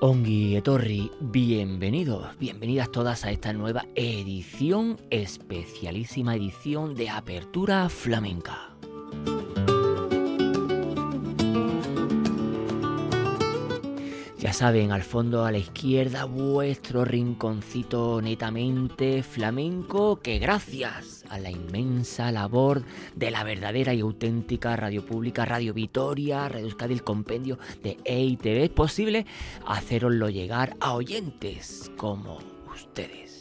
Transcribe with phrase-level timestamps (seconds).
[0.00, 8.73] Ongi Etorri, bienvenidos, bienvenidas todas a esta nueva edición, especialísima edición de Apertura Flamenca.
[14.54, 22.30] Saben, al fondo a la izquierda vuestro rinconcito netamente flamenco que gracias a la inmensa
[22.30, 22.84] labor
[23.16, 28.70] de la verdadera y auténtica radio pública Radio Vitoria, Radio el compendio de EITV es
[28.70, 29.26] posible
[29.66, 32.38] haceroslo llegar a oyentes como
[32.72, 33.33] ustedes.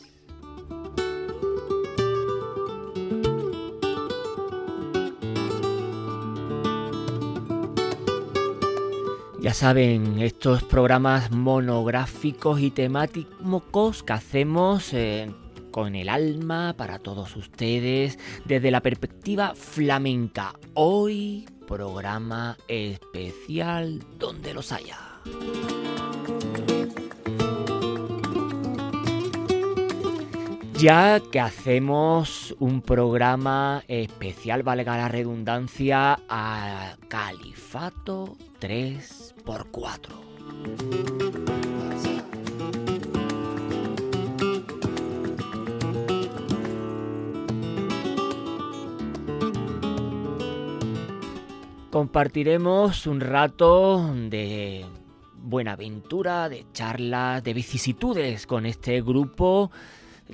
[9.43, 15.33] Ya saben, estos programas monográficos y temáticos que hacemos eh,
[15.69, 20.53] con el alma para todos ustedes desde la perspectiva flamenca.
[20.75, 24.97] Hoy, programa especial donde los haya.
[30.75, 38.37] Ya que hacemos un programa especial, valga la redundancia, a Califato
[39.45, 40.23] 3x4.
[51.89, 54.83] Compartiremos un rato de
[55.35, 59.69] buena aventura, de charlas, de vicisitudes con este grupo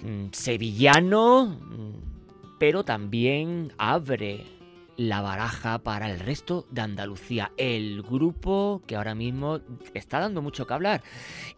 [0.02, 4.59] mm, sevillano, mm, pero también abre
[5.00, 7.54] la baraja para el resto de Andalucía.
[7.56, 9.62] El grupo que ahora mismo
[9.94, 11.04] está dando mucho que hablar.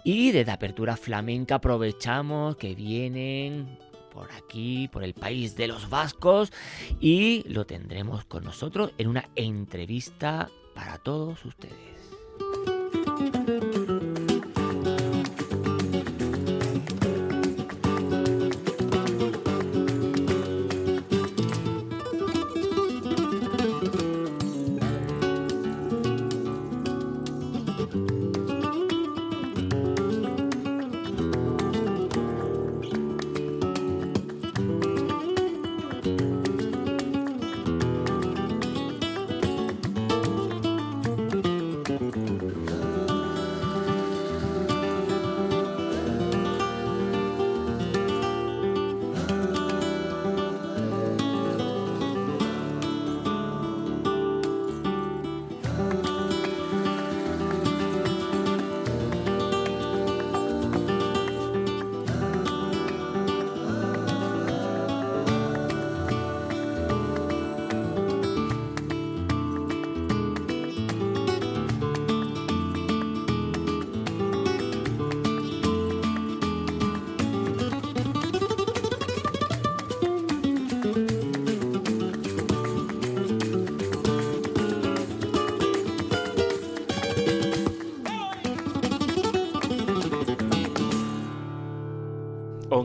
[0.03, 3.79] Y desde Apertura Flamenca aprovechamos que vienen
[4.13, 6.53] por aquí, por el país de los vascos,
[6.99, 12.10] y lo tendremos con nosotros en una entrevista para todos ustedes.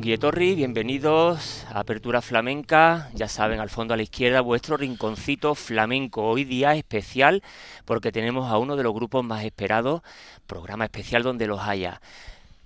[0.08, 3.10] Bienvenidos a Apertura Flamenca.
[3.12, 6.22] Ya saben, al fondo a la izquierda, vuestro rinconcito flamenco.
[6.22, 7.42] Hoy día especial
[7.84, 10.02] porque tenemos a uno de los grupos más esperados,
[10.46, 12.00] programa especial donde los haya.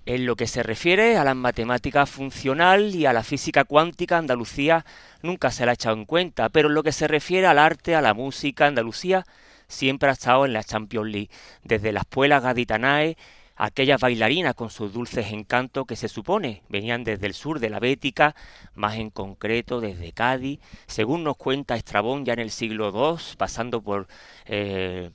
[0.05, 4.85] En lo que se refiere a las matemáticas funcional y a la física cuántica, Andalucía
[5.23, 7.95] nunca se la ha echado en cuenta, pero en lo que se refiere al arte,
[7.95, 9.25] a la música, Andalucía
[9.67, 11.31] siempre ha estado en la Champions League,
[11.63, 13.17] desde la escuela gaditanae
[13.61, 17.79] aquellas bailarinas con sus dulces encantos que se supone venían desde el sur de la
[17.79, 18.33] Bética,
[18.73, 23.83] más en concreto desde Cádiz, según nos cuenta Estrabón ya en el siglo II, pasando
[23.83, 24.07] por
[24.45, 25.11] eh,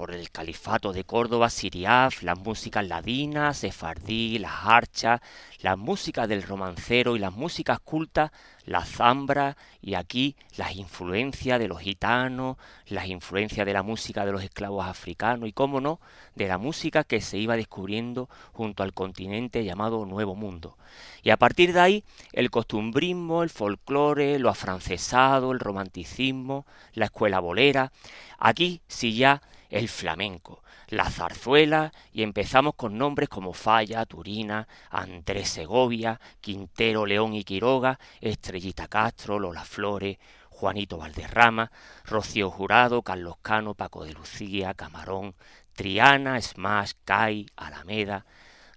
[0.00, 5.20] por el califato de Córdoba, Siriaf, las músicas ladinas, sefardí, las archas,
[5.60, 8.30] las músicas del romancero y las músicas cultas,
[8.64, 12.56] la zambra y aquí las influencias de los gitanos,
[12.86, 16.00] las influencias de la música de los esclavos africanos y, cómo no,
[16.34, 20.78] de la música que se iba descubriendo junto al continente llamado Nuevo Mundo.
[21.22, 26.64] Y a partir de ahí, el costumbrismo, el folclore, lo afrancesado, el romanticismo,
[26.94, 27.92] la escuela bolera,
[28.38, 35.48] aquí sí ya el flamenco, la zarzuela y empezamos con nombres como Falla, Turina, Andrés
[35.48, 40.18] Segovia, Quintero, León y Quiroga, Estrellita Castro, Lola Flores,
[40.48, 41.70] Juanito Valderrama,
[42.04, 45.34] Rocío Jurado, Carlos Cano, Paco de Lucía, Camarón,
[45.74, 48.26] Triana, Smash, Cai, Alameda,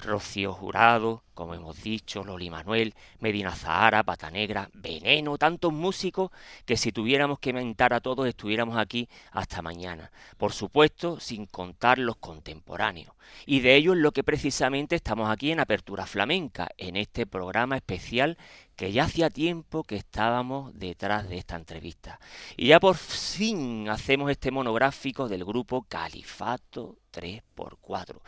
[0.03, 6.31] Rocío Jurado, como hemos dicho, Loli Manuel, Medina Zahara, Pata Negra, Veneno, tantos músicos
[6.65, 10.11] que si tuviéramos que mentar a todos estuviéramos aquí hasta mañana.
[10.37, 13.15] Por supuesto, sin contar los contemporáneos.
[13.45, 17.77] Y de ello es lo que precisamente estamos aquí en Apertura Flamenca, en este programa
[17.77, 18.37] especial
[18.75, 22.19] que ya hacía tiempo que estábamos detrás de esta entrevista.
[22.57, 28.19] Y ya por fin hacemos este monográfico del grupo Califato 3x4,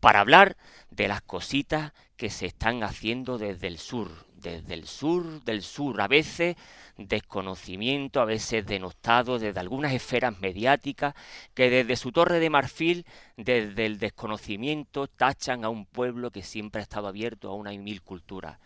[0.00, 0.56] para hablar
[0.90, 6.00] de las cositas que se están haciendo desde el sur, desde el sur del sur,
[6.00, 6.56] a veces
[6.96, 11.14] desconocimiento, a veces denostado desde algunas esferas mediáticas
[11.54, 13.06] que desde su torre de marfil,
[13.36, 17.78] desde el desconocimiento, tachan a un pueblo que siempre ha estado abierto a una y
[17.78, 18.58] mil culturas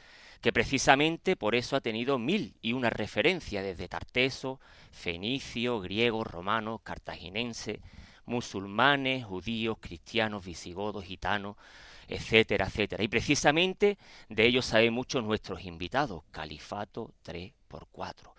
[0.42, 4.60] que precisamente por eso ha tenido mil y una referencia desde Tarteso,
[4.90, 7.80] fenicio, griego, romano, cartaginense,
[8.26, 11.56] musulmanes, judíos, cristianos, visigodos, gitanos,
[12.08, 13.04] etcétera, etcétera.
[13.04, 13.98] Y precisamente
[14.28, 18.32] de ello saben mucho nuestros invitados, Califato 3x4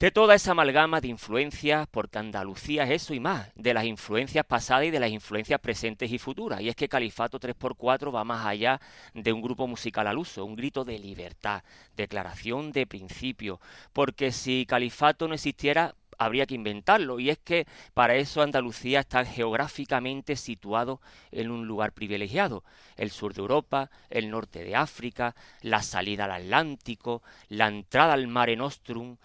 [0.00, 4.46] de toda esa amalgama de influencias, porque Andalucía es eso y más, de las influencias
[4.46, 6.62] pasadas y de las influencias presentes y futuras.
[6.62, 8.80] Y es que Califato 3x4 va más allá
[9.12, 11.62] de un grupo musical al uso, un grito de libertad,
[11.96, 13.60] declaración de principio,
[13.92, 17.20] porque si Califato no existiera, habría que inventarlo.
[17.20, 22.64] Y es que para eso Andalucía está geográficamente situado en un lugar privilegiado.
[22.96, 28.28] El sur de Europa, el norte de África, la salida al Atlántico, la entrada al
[28.28, 29.18] Mare Nostrum,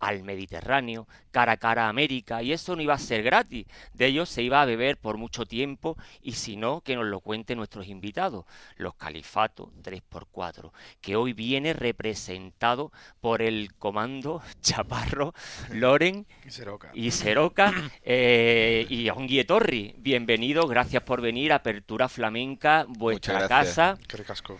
[0.00, 4.06] al Mediterráneo, cara a cara a América, y eso no iba a ser gratis, de
[4.06, 7.58] ello se iba a beber por mucho tiempo, y si no, que nos lo cuenten
[7.58, 15.34] nuestros invitados, los califatos 3x4, que hoy viene representado por el comando Chaparro,
[15.70, 16.26] Loren
[16.94, 19.94] y Seroca, eh, y, y Torri.
[19.98, 23.98] Bienvenido, gracias por venir, Apertura Flamenca, vuestra casa.
[24.08, 24.58] Qué ricasco.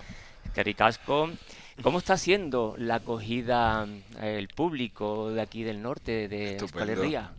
[0.54, 1.30] Qué ricasco.
[1.82, 3.86] ¿Cómo está siendo la acogida
[4.20, 7.32] eh, el público de aquí del norte de Escalería?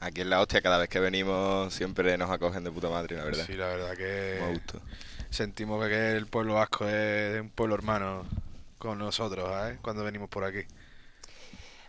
[0.00, 3.24] Aquí en la hostia, cada vez que venimos siempre nos acogen de puta madre, la
[3.24, 3.44] verdad.
[3.46, 4.60] Sí, la verdad que
[5.28, 8.24] sentimos que el pueblo vasco es un pueblo hermano
[8.78, 9.78] con nosotros, ¿eh?
[9.82, 10.60] Cuando venimos por aquí.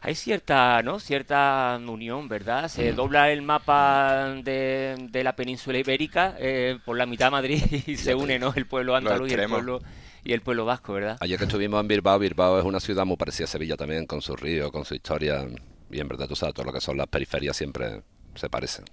[0.01, 0.99] Hay cierta, ¿no?
[0.99, 2.67] Cierta unión, ¿verdad?
[2.67, 2.95] Se mm.
[2.95, 8.13] dobla el mapa de, la península ibérica eh, por la mitad de Madrid y se
[8.13, 8.53] une, ¿no?
[8.55, 9.81] El pueblo andaluz y el pueblo
[10.23, 11.17] y el pueblo vasco, ¿verdad?
[11.19, 14.21] Ayer que estuvimos en Bilbao, Bilbao es una ciudad muy parecida a Sevilla también, con
[14.21, 15.47] su río, con su historia.
[15.89, 18.01] Y en verdad, tú sabes, todo lo que son las periferias siempre
[18.35, 18.85] se parecen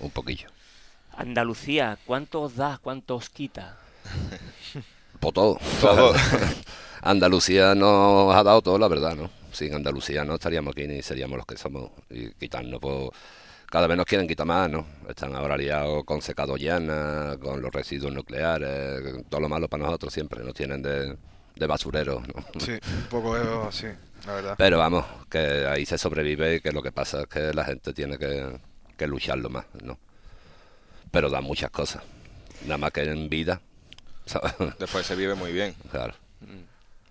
[0.00, 0.48] un poquillo.
[1.16, 2.78] Andalucía, ¿cuánto os da?
[2.80, 3.76] ¿Cuánto os quita?
[5.20, 5.58] Por todo.
[5.80, 6.14] todo.
[7.02, 9.30] Andalucía nos ha dado todo, la verdad, ¿no?
[9.52, 11.90] Sin Andalucía no estaríamos aquí ni seríamos los que somos.
[12.10, 13.10] Y quitarnos, pues
[13.70, 14.86] cada vez nos quieren quitar más, ¿no?
[15.08, 20.12] Están ahora liados con secado llana, con los residuos nucleares, todo lo malo para nosotros
[20.12, 21.16] siempre, nos tienen de,
[21.56, 22.60] de basureros, ¿no?
[22.60, 23.86] Sí, un poco así,
[24.26, 24.54] la verdad.
[24.56, 27.92] Pero vamos, que ahí se sobrevive y que lo que pasa es que la gente
[27.92, 28.58] tiene que,
[28.96, 29.98] que lucharlo más, ¿no?
[31.10, 32.02] Pero da muchas cosas,
[32.62, 33.60] nada más que en vida.
[34.78, 35.74] Después se vive muy bien.
[35.90, 36.14] Claro.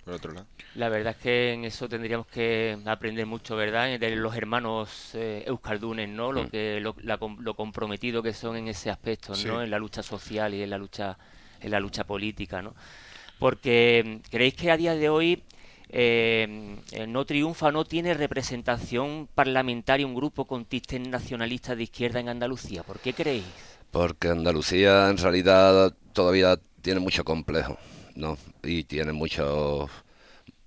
[0.07, 0.47] Por otro lado.
[0.75, 3.99] La verdad es que en eso tendríamos que aprender mucho, ¿verdad?
[3.99, 6.31] De los hermanos eh, euskaldunes, ¿no?
[6.31, 6.49] Lo, mm.
[6.49, 9.61] que, lo, comprometido que son en ese aspecto, ¿no?
[9.61, 11.17] En la lucha social y en la lucha,
[11.59, 12.73] en la lucha política, ¿no?
[13.37, 15.43] Porque creéis que a día de hoy
[15.89, 22.29] eh, no triunfa, no tiene representación parlamentaria un grupo con tistes nacionalistas de izquierda en
[22.29, 22.83] Andalucía.
[22.83, 23.43] ¿Por qué creéis?
[23.91, 27.77] Porque Andalucía en realidad todavía tiene mucho complejo,
[28.15, 28.37] ¿no?
[28.67, 29.89] Y tiene mucho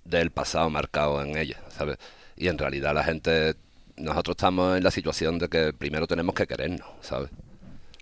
[0.03, 1.97] del pasado marcado en ella, ¿sabes?
[2.35, 3.55] Y en realidad la gente,
[3.97, 7.29] nosotros estamos en la situación de que primero tenemos que querernos, ¿sabes?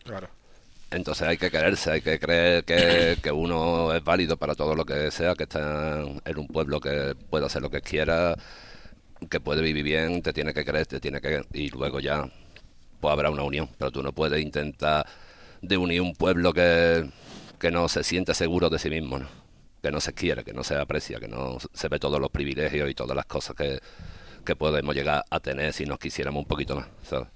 [0.06, 0.30] Claro.
[0.92, 4.86] Entonces hay que quererse, hay que creer que, que, uno es válido para todo lo
[4.86, 8.36] que sea, que está en un pueblo que puede hacer lo que quiera,
[9.30, 11.44] que puede vivir bien, te tiene que creer, te tiene que...
[11.54, 12.28] Y luego ya
[13.02, 15.06] pues habrá una unión, pero tú no puedes intentar
[15.62, 17.10] de unir un pueblo que,
[17.60, 19.28] que no se siente seguro de sí mismo, ¿no?
[19.82, 22.90] Que no se quiere, que no se aprecia, que no se ve todos los privilegios
[22.90, 23.80] y todas las cosas que,
[24.46, 27.28] que podemos llegar a tener si nos quisiéramos un poquito más, ¿sabes?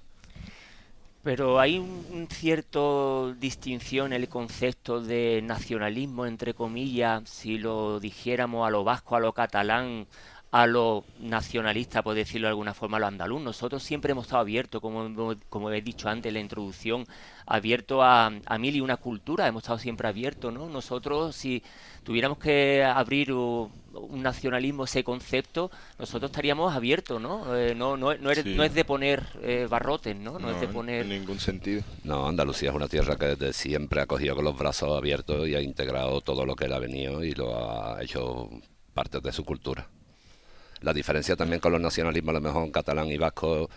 [1.24, 8.66] Pero hay un, cierto distinción en el concepto de nacionalismo, entre comillas, si lo dijéramos
[8.66, 10.06] a lo vasco, a lo catalán,
[10.54, 13.42] a lo nacionalista, por decirlo de alguna forma, a lo andaluz.
[13.42, 17.06] Nosotros siempre hemos estado abiertos, como, como he dicho antes en la introducción,
[17.44, 20.68] abiertos a, a mil y una cultura, hemos estado siempre abiertos, ¿no?
[20.68, 21.60] Nosotros, si
[22.04, 23.72] tuviéramos que abrir un,
[24.12, 27.56] nacionalismo, ese concepto, nosotros estaríamos abiertos, ¿no?
[27.56, 30.38] Eh, no, no, no, es, no, es de poner eh, barrotes, ¿no?
[30.38, 31.02] No, es de poner...
[31.02, 31.82] En ningún sentido.
[32.04, 35.56] No, Andalucía es una tierra que desde siempre ha cogido con los brazos abiertos y
[35.56, 38.48] ha integrado todo lo que le ha venido y lo ha hecho
[38.92, 39.88] parte de su cultura.
[40.84, 43.70] La diferencia también con los nacionalismos, a lo mejor catalán y vasco,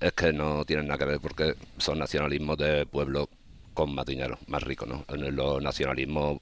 [0.00, 3.28] es que no tienen nada que ver porque son nacionalismos de pueblos
[3.72, 5.04] con más dinero, más ricos, ¿no?
[5.08, 6.38] Los nacionalismos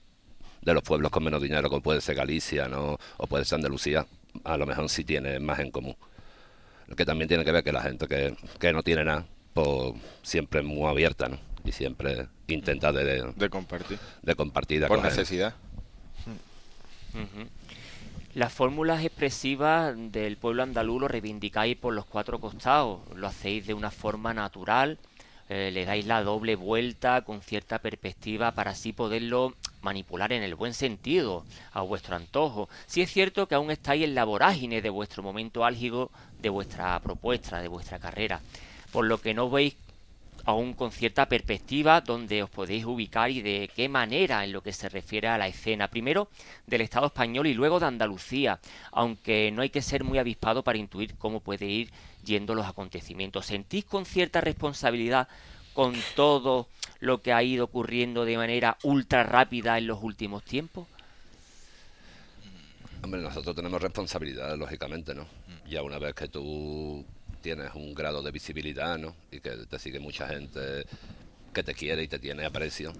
[0.63, 2.97] de los pueblos con menos dinero, como puede ser Galicia, ¿no?
[3.19, 4.07] O puede ser Andalucía,
[4.45, 5.97] a lo mejor sí tiene más en común.
[6.87, 9.93] Lo que también tiene que ver que la gente que, que no tiene nada, pues
[10.23, 11.39] siempre es muy abierta, ¿no?
[11.67, 13.99] Y siempre intenta de, de, compartir.
[14.23, 14.87] De compartir.
[14.87, 15.55] Por necesidad.
[18.39, 23.75] Las fórmulas expresivas del pueblo andaluz lo reivindicáis por los cuatro costados, lo hacéis de
[23.75, 24.97] una forma natural,
[25.49, 30.55] eh, le dais la doble vuelta con cierta perspectiva para así poderlo manipular en el
[30.55, 32.69] buen sentido, a vuestro antojo.
[32.87, 36.97] Si es cierto que aún estáis en la vorágine de vuestro momento álgido, de vuestra
[37.01, 38.41] propuesta, de vuestra carrera,
[38.93, 39.75] por lo que no veis
[40.49, 44.73] aún con cierta perspectiva donde os podéis ubicar y de qué manera en lo que
[44.73, 46.31] se refiere a la escena, primero
[46.67, 48.59] del Estado español y luego de Andalucía,
[48.91, 51.91] aunque no hay que ser muy avispado para intuir cómo puede ir
[52.25, 53.45] yendo los acontecimientos.
[53.45, 55.29] ¿Sentís con cierta responsabilidad
[55.75, 56.67] con todo
[57.01, 60.87] lo que ha ido ocurriendo de manera ultra rápida en los últimos tiempos?
[63.03, 65.27] Hombre, nosotros tenemos responsabilidad, lógicamente, ¿no?
[65.69, 67.05] Ya una vez que tú
[67.49, 69.17] tienes un grado de visibilidad, ¿no?
[69.31, 70.85] Y que te sigue mucha gente
[71.55, 72.93] que te quiere y te tiene aprecio.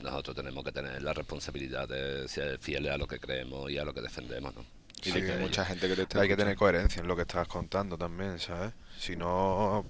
[0.00, 3.84] Nosotros tenemos que tener la responsabilidad de ser fieles a lo que creemos y a
[3.84, 4.64] lo que defendemos, ¿no?
[5.04, 7.96] Y que mucha gente que te Hay que tener coherencia en lo que estás contando
[7.96, 8.72] también, ¿sabes?
[8.98, 9.86] Si no,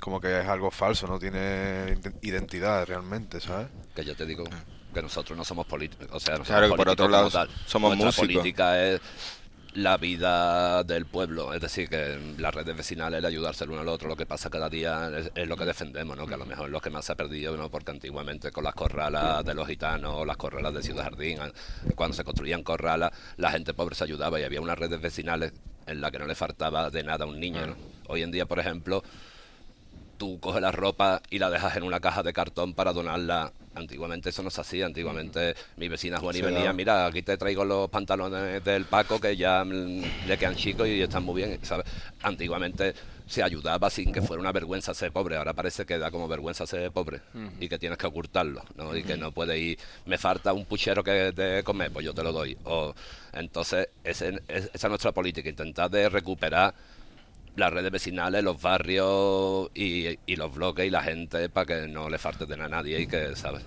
[0.00, 3.68] como que es algo falso, no tiene identidad realmente, ¿sabes?
[3.94, 4.42] Que yo te digo
[4.92, 7.30] que nosotros no somos políticos, o sea, claro, por otro lado
[7.66, 9.00] somos Nuestra política es
[9.74, 11.52] la vida del pueblo.
[11.52, 14.50] Es decir, que las redes vecinales, el ayudarse el uno al otro, lo que pasa
[14.50, 16.26] cada día es, lo que defendemos, ¿no?
[16.26, 17.70] Que a lo mejor es lo que más se ha perdido, ¿no?
[17.70, 21.38] Porque antiguamente con las corralas de los gitanos, las corralas de Ciudad Jardín,
[21.94, 25.52] cuando se construían corralas, la gente pobre se ayudaba y había unas redes vecinales
[25.86, 27.76] en la que no le faltaba de nada a un niño,
[28.10, 29.02] Hoy en día, por ejemplo,
[30.16, 33.52] tú coges la ropa y la dejas en una caja de cartón para donarla.
[33.78, 34.86] Antiguamente eso no se hacía.
[34.86, 39.36] Antiguamente mi vecina Juan y venía, mira, aquí te traigo los pantalones del Paco que
[39.36, 41.58] ya le quedan chicos y están muy bien.
[41.62, 41.86] ¿sabes?
[42.22, 42.94] Antiguamente
[43.26, 45.36] se ayudaba sin que fuera una vergüenza ser pobre.
[45.36, 47.20] Ahora parece que da como vergüenza ser pobre
[47.60, 48.96] y que tienes que ocultarlo, ¿no?
[48.96, 52.22] Y que no puede ir, me falta un puchero que de comer, pues yo te
[52.22, 52.56] lo doy.
[52.64, 52.94] O,
[53.34, 56.74] entonces, esa es nuestra política, intentar de recuperar
[57.58, 62.08] las redes vecinales, los barrios y, y los bloques y la gente para que no
[62.08, 63.64] le falte de nada a nadie y que, ¿sabes?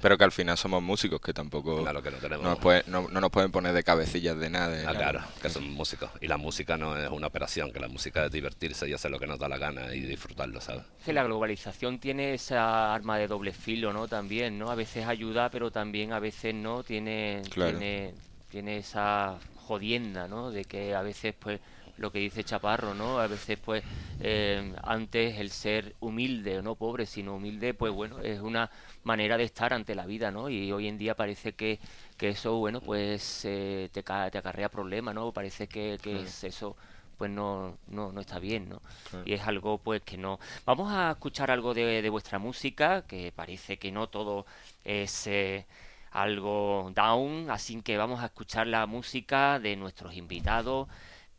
[0.00, 2.58] Pero que al final somos músicos, que tampoco claro que no, tenemos...
[2.86, 4.78] no, no, nos pueden poner de cabecillas de nada.
[4.86, 6.10] Ah, claro, que somos músicos.
[6.20, 9.18] Y la música no es una operación, que la música es divertirse y hacer lo
[9.18, 10.84] que nos da la gana y disfrutarlo, ¿sabes?
[11.04, 14.06] Que la globalización tiene esa arma de doble filo, ¿no?
[14.06, 14.70] También, ¿no?
[14.70, 16.84] A veces ayuda, pero también a veces no.
[16.84, 18.14] Tiene, tiene,
[18.50, 20.52] tiene esa jodienda, ¿no?
[20.52, 21.60] De que a veces, pues
[21.98, 23.18] lo que dice Chaparro, ¿no?
[23.18, 23.82] A veces, pues,
[24.20, 28.70] eh, antes el ser humilde, no pobre, sino humilde, pues bueno, es una
[29.04, 30.48] manera de estar ante la vida, ¿no?
[30.48, 31.78] Y hoy en día parece que,
[32.16, 35.32] que eso, bueno, pues eh, te, te acarrea problemas, ¿no?
[35.32, 36.76] Parece que, que es eso
[37.16, 38.80] pues no, no, no está bien, ¿no?
[39.24, 40.38] Y es algo pues que no...
[40.64, 44.46] Vamos a escuchar algo de, de vuestra música, que parece que no todo
[44.84, 45.26] es...
[45.26, 45.66] Eh,
[46.10, 50.88] algo down, así que vamos a escuchar la música de nuestros invitados,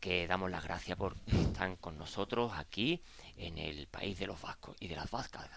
[0.00, 3.02] que damos las gracias por están con nosotros aquí
[3.36, 5.48] en el país de los vascos y de las vascas.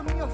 [0.00, 0.28] Caballero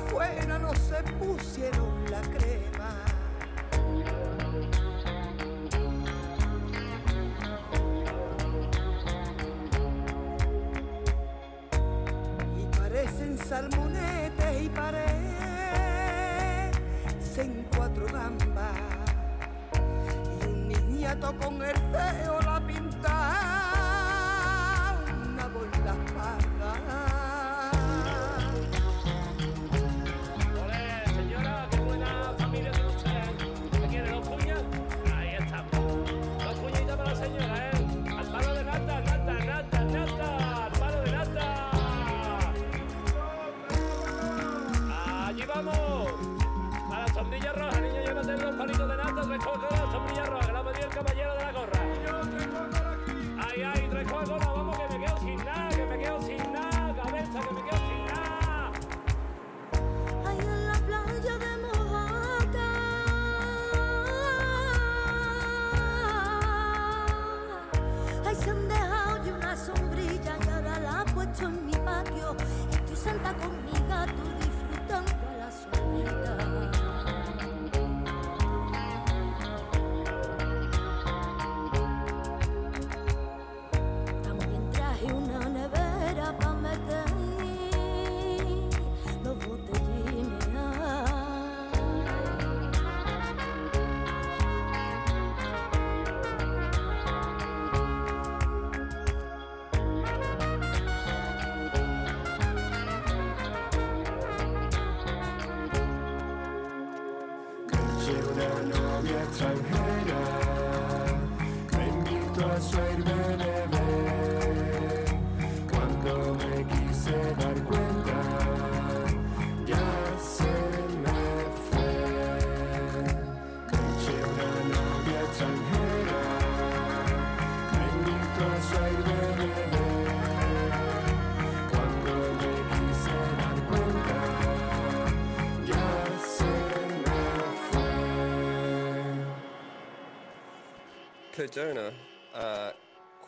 [141.46, 141.90] Perdona,
[142.34, 142.72] uh,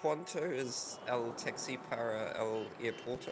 [0.02, 3.30] ¿cuánto es el taxi para el aeropuerto?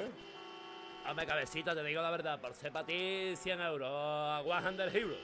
[1.09, 5.19] Hombre, cabecita, te digo la verdad, por ser para ti 100 euros, 100 euros.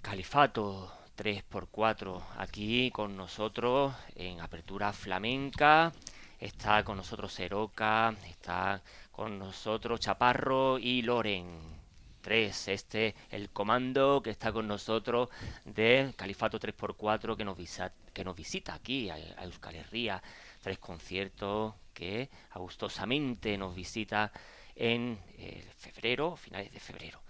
[0.00, 5.92] Califato 3x4 aquí con nosotros en Apertura Flamenca.
[6.40, 8.82] Está con nosotros Seroca, está
[9.12, 11.77] con nosotros Chaparro y Loren.
[12.20, 15.28] 3, este el comando que está con nosotros
[15.64, 20.22] de Califato 3x4 que nos, visa- que nos visita aquí a, Euskal Herria.
[20.60, 24.32] Tres conciertos que gustosamente nos visita
[24.74, 27.20] en eh, febrero, finales de febrero.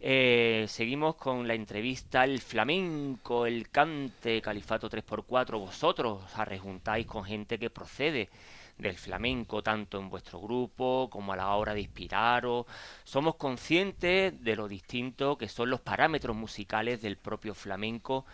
[0.00, 5.58] Eh, seguimos con la entrevista El flamenco, el cante, Califato 3x4.
[5.58, 8.28] Vosotros os arrejuntáis con gente que procede
[8.78, 12.66] del flamenco, tanto en vuestro grupo como a la hora de inspiraros.
[13.04, 18.24] Somos conscientes de lo distinto que son los parámetros musicales del propio flamenco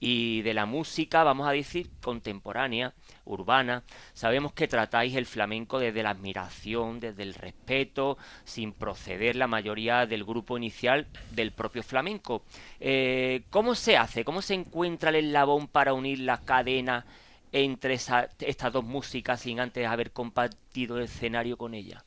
[0.00, 2.94] y de la música, vamos a decir, contemporánea,
[3.26, 3.84] urbana.
[4.14, 10.06] Sabemos que tratáis el flamenco desde la admiración, desde el respeto, sin proceder la mayoría
[10.06, 12.42] del grupo inicial del propio flamenco.
[12.80, 14.24] Eh, ¿Cómo se hace?
[14.24, 17.04] ¿Cómo se encuentra el eslabón para unir las cadenas
[17.52, 22.02] entre esa- estas dos músicas sin antes haber compartido el escenario con ellas?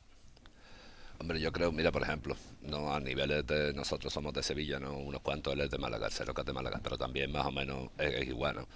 [1.18, 4.96] Hombre, yo creo, mira, por ejemplo, no a niveles de nosotros somos de Sevilla, ¿no?
[4.98, 7.52] Unos cuantos él es de Málaga, el que es de Málaga, pero también más o
[7.52, 8.68] menos es, es igual, ¿no?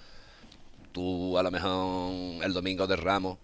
[0.92, 3.38] Tú a lo mejor el domingo de Ramos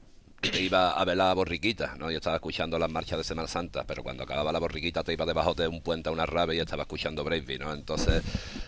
[0.50, 2.10] te ibas a ver la borriquita, ¿no?
[2.10, 5.26] Yo estaba escuchando las marchas de Semana Santa, pero cuando acababa la borriquita te ibas
[5.26, 7.72] debajo de un puente a una rave y estaba escuchando Bravey, ¿no?
[7.72, 8.22] Entonces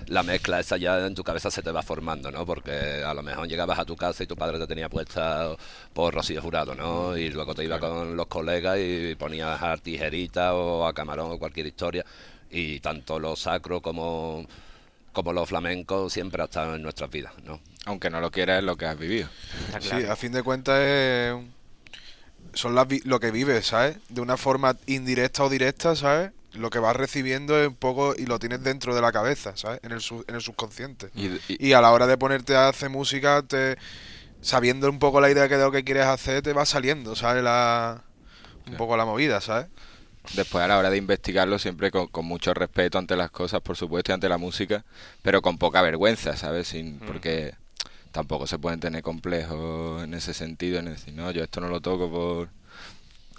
[0.07, 2.47] la mezcla esa ya en tu cabeza se te va formando, ¿no?
[2.47, 5.57] Porque a lo mejor llegabas a tu casa y tu padre te tenía puesta
[5.93, 7.17] por Rocío Jurado, ¿no?
[7.17, 11.39] Y luego te ibas con los colegas y ponías a tijerita o a camarón o
[11.39, 12.05] cualquier historia.
[12.51, 14.47] Y tanto lo sacro como,
[15.13, 17.61] como lo flamenco siempre ha estado en nuestras vidas, ¿no?
[17.87, 19.29] Aunque no lo quieras, es lo que has vivido.
[19.81, 21.35] Sí, a fin de cuentas es
[22.57, 23.99] son las vi- lo que vives, ¿sabes?
[24.09, 26.33] De una forma indirecta o directa, ¿sabes?
[26.53, 29.79] Lo que vas recibiendo es un poco y lo tienes dentro de la cabeza, ¿sabes?
[29.85, 31.11] En el, su- en el subconsciente.
[31.15, 33.77] Y, y- Y a la hora de ponerte a hacer música, te
[34.41, 37.43] sabiendo un poco la idea que de lo que quieres hacer, te va saliendo, ¿sabes?
[37.45, 38.03] La,
[38.67, 39.69] un poco la movida, ¿sabes?
[40.35, 43.77] después a la hora de investigarlo siempre con, con mucho respeto ante las cosas, por
[43.77, 44.85] supuesto, y ante la música,
[45.23, 46.67] pero con poca vergüenza, ¿sabes?
[46.67, 47.55] Sin, porque
[48.13, 51.81] tampoco se pueden tener complejos en ese sentido, en decir, no, yo esto no lo
[51.81, 52.49] toco por...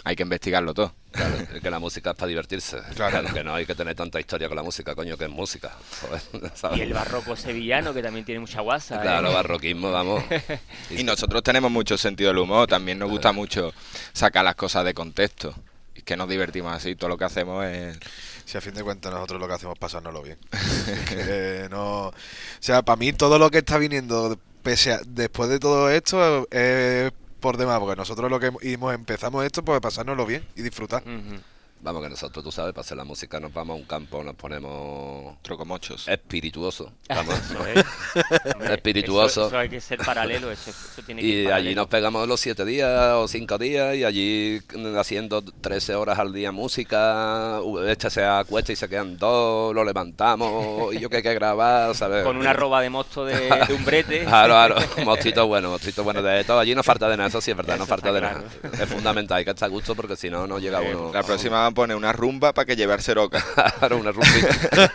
[0.04, 0.94] Hay que investigarlo todo.
[1.10, 2.78] Claro, es que la música es para divertirse.
[2.94, 3.20] Claro.
[3.20, 3.34] Claro.
[3.34, 5.72] Que no hay que tener tanta historia con la música, coño, que es música.
[6.76, 8.96] Y el barroco sevillano, que también tiene mucha guasa.
[8.96, 9.02] ¿eh?
[9.02, 10.22] Claro, barroquismo, vamos.
[10.90, 13.72] Y nosotros tenemos mucho sentido del humor, también nos gusta mucho
[14.12, 15.54] sacar las cosas de contexto.
[15.94, 17.98] Y que nos divertimos así, todo lo que hacemos es...
[18.44, 20.38] Si a fin de cuentas nosotros lo que hacemos es pasárnoslo bien.
[21.08, 22.14] Que no, o
[22.60, 27.10] sea, para mí todo lo que está viniendo pese a- después de todo esto es
[27.40, 31.02] por demás, porque nosotros lo que hemos, empezamos esto pues pasárnoslo bien y disfrutar.
[31.80, 34.34] Vamos, que nosotros, tú sabes, para hacer la música nos vamos a un campo, nos
[34.34, 36.08] ponemos Trocomochos.
[36.08, 36.90] espirituosos.
[37.08, 37.34] Vamos.
[37.38, 37.84] Eso es.
[38.54, 39.40] Hombre, Espirituoso.
[39.42, 42.26] Eso, eso hay que ser paralelo, eso, eso tiene que ir Y allí nos pegamos
[42.26, 44.60] los siete días o cinco días y allí
[44.98, 50.94] haciendo 13 horas al día música, este se acuesta y se quedan dos, lo levantamos
[50.94, 52.24] y yo que hay que grabar, ¿sabes?
[52.24, 53.34] Con una roba de mosto de,
[53.66, 54.24] de un brete.
[54.28, 56.58] Claro, claro, mostito bueno, mostito bueno de todo.
[56.58, 58.44] Allí no falta de nada, eso sí es verdad, no falta de nada.
[58.72, 61.10] Es fundamental, hay que estar a gusto porque si no, no llega uno.
[61.12, 63.44] La próxima a poner una rumba para que llevar Seroca.
[63.78, 64.90] Claro, una rumbita.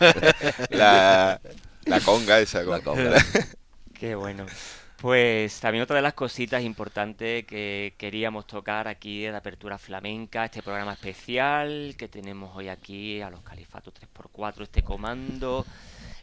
[0.70, 1.40] la,
[1.86, 2.64] la conga esa.
[2.64, 3.04] La conga.
[3.04, 3.26] conga.
[3.94, 4.46] Qué bueno.
[5.04, 10.46] Pues también otra de las cositas importantes que queríamos tocar aquí en la Apertura Flamenca,
[10.46, 15.66] este programa especial que tenemos hoy aquí a los Califatos 3x4, este comando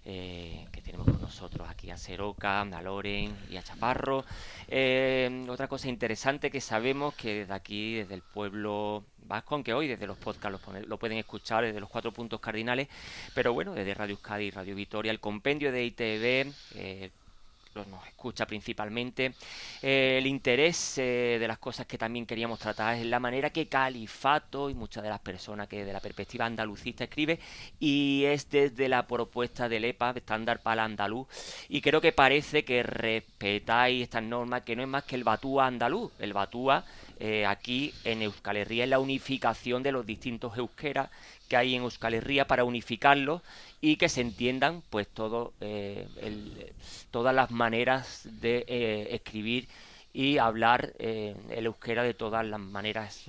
[0.07, 4.25] eh, tenemos con nosotros aquí a Seroca, a Loren y a Chaparro.
[4.67, 9.87] Eh, otra cosa interesante que sabemos que desde aquí, desde el pueblo vasco, aunque hoy
[9.87, 12.89] desde los podcasts lo pueden escuchar desde los cuatro puntos cardinales,
[13.35, 17.11] pero bueno, desde Radio Euskadi y Radio Vitoria, el compendio de ITV, eh,
[17.75, 19.35] los nos escucha principalmente.
[19.83, 23.69] Eh, el interés eh, de las cosas que también queríamos tratar es la manera que
[23.69, 27.39] Califato y muchas de las personas que desde la perspectiva andalucista escribe
[27.79, 31.29] y es desde la propuesta del EPA, estándar para andaluz,
[31.69, 35.67] y creo que parece que respetáis estas normas, que no es más que el Batúa
[35.67, 36.13] andaluz.
[36.19, 36.85] El Batúa
[37.19, 41.11] eh, aquí en Euskal Herria es la unificación de los distintos euskeras
[41.51, 43.43] que hay en Euskal Herria para unificarlos
[43.81, 46.73] y que se entiendan pues todo eh, el-
[47.11, 49.67] todas las maneras de eh, escribir
[50.13, 53.25] y hablar eh, el euskera de todas las maneras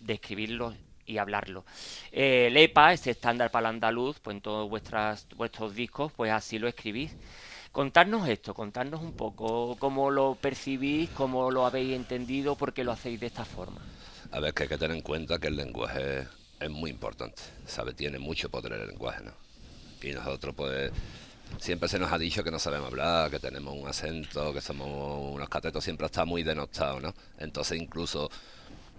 [0.00, 1.64] de escribirlo y hablarlo.
[2.10, 6.32] Eh, el EPA, ese estándar para el andaluz, pues en todos vuestras, vuestros discos, pues
[6.32, 7.14] así lo escribís.
[7.70, 12.92] Contarnos esto, contarnos un poco cómo lo percibís, cómo lo habéis entendido, por qué lo
[12.92, 13.80] hacéis de esta forma.
[14.32, 16.26] A ver, que hay que tener en cuenta que el lenguaje
[16.60, 17.94] es muy importante, ¿sabe?
[17.94, 19.32] Tiene mucho poder el lenguaje, ¿no?
[20.02, 20.92] Y nosotros, pues,
[21.58, 25.34] siempre se nos ha dicho que no sabemos hablar, que tenemos un acento, que somos
[25.34, 27.14] unos catetos, siempre está muy denostado, ¿no?
[27.38, 28.30] Entonces, incluso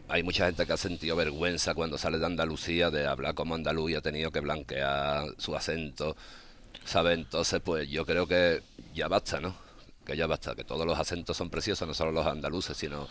[0.08, 3.92] hay mucha gente que ha sentido vergüenza cuando sale de Andalucía de hablar como andaluz
[3.92, 6.16] y ha tenido que blanquear su acento,
[6.84, 7.14] ¿sabe?
[7.14, 9.56] Entonces, pues yo creo que ya basta, ¿no?
[10.06, 13.08] Que ya basta, que todos los acentos son preciosos, no solo los andaluces, sino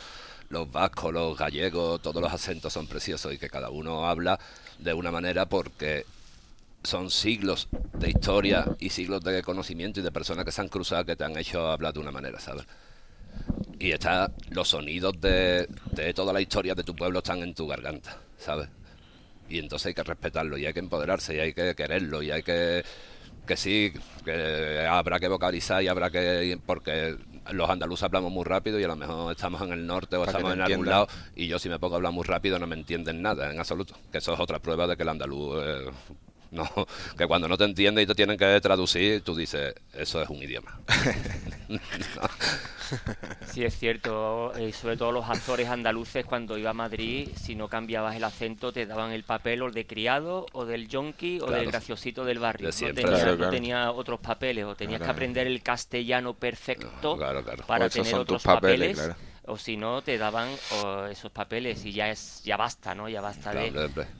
[0.50, 4.38] los vascos, los gallegos, todos los acentos son preciosos y que cada uno habla
[4.78, 6.04] de una manera porque
[6.82, 11.04] son siglos de historia y siglos de conocimiento y de personas que se han cruzado
[11.04, 12.64] que te han hecho hablar de una manera, ¿sabes?
[13.78, 17.66] Y está, los sonidos de, de toda la historia de tu pueblo están en tu
[17.66, 18.68] garganta, ¿sabes?
[19.48, 22.42] Y entonces hay que respetarlo y hay que empoderarse y hay que quererlo y hay
[22.42, 22.84] que
[23.48, 23.92] que sí,
[24.24, 27.16] que habrá que vocalizar y habrá que porque
[27.52, 30.52] los andaluces hablamos muy rápido y a lo mejor estamos en el norte o estamos
[30.52, 33.22] en algún lado y yo si me pongo a hablar muy rápido no me entienden
[33.22, 33.94] nada en absoluto.
[34.12, 35.90] Que eso es otra prueba de que el andaluz eh,
[36.50, 36.68] no,
[37.16, 40.42] que cuando no te entiende y te tienen que traducir, tú dices, eso es un
[40.42, 40.80] idioma.
[43.52, 44.54] Sí, es cierto.
[44.56, 48.72] Eh, sobre todo los actores andaluces, cuando iba a Madrid, si no cambiabas el acento,
[48.72, 52.70] te daban el papel o de criado, o del yonki, o del graciosito del barrio.
[52.70, 57.18] no, tenía, otros papeles, o tenías que aprender el castellano perfecto
[57.66, 58.98] para tener otros papeles
[59.48, 60.48] o si no te daban
[61.10, 63.70] esos papeles y ya es ya basta no ya basta de,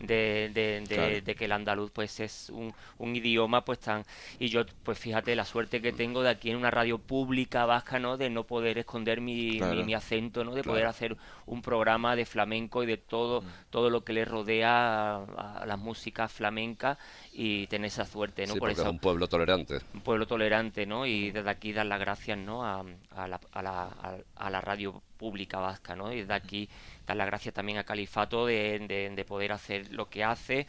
[0.00, 4.04] de, de, que el andaluz pues es un, un, idioma pues tan
[4.38, 7.98] y yo pues fíjate la suerte que tengo de aquí en una radio pública vasca
[7.98, 12.26] no de no poder esconder mi, mi, acento no de poder hacer un programa de
[12.26, 13.46] flamenco y de todo mm.
[13.70, 16.98] todo lo que le rodea a, a las músicas flamencas
[17.32, 18.56] y tener esa suerte, ¿no?
[18.56, 19.78] Por eso, es un pueblo tolerante.
[19.94, 21.06] Un pueblo tolerante, ¿no?
[21.06, 22.64] Y desde aquí dar las gracias, ¿no?
[22.64, 26.12] A, a, la, a, la, a, la, radio pública vasca, ¿no?
[26.12, 26.68] Y desde aquí
[27.06, 30.66] dar las gracias también a Califato de, de, poder hacer lo que hace.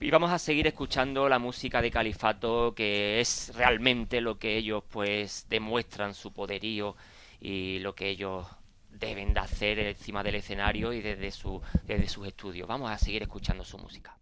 [0.00, 4.84] Y vamos a seguir escuchando la música de Califato, que es realmente lo que ellos,
[4.90, 6.96] pues, demuestran su poderío
[7.40, 8.46] y lo que ellos
[8.90, 12.66] deben de hacer encima del escenario y desde, su, desde sus estudios.
[12.66, 14.16] Vamos a seguir escuchando su música.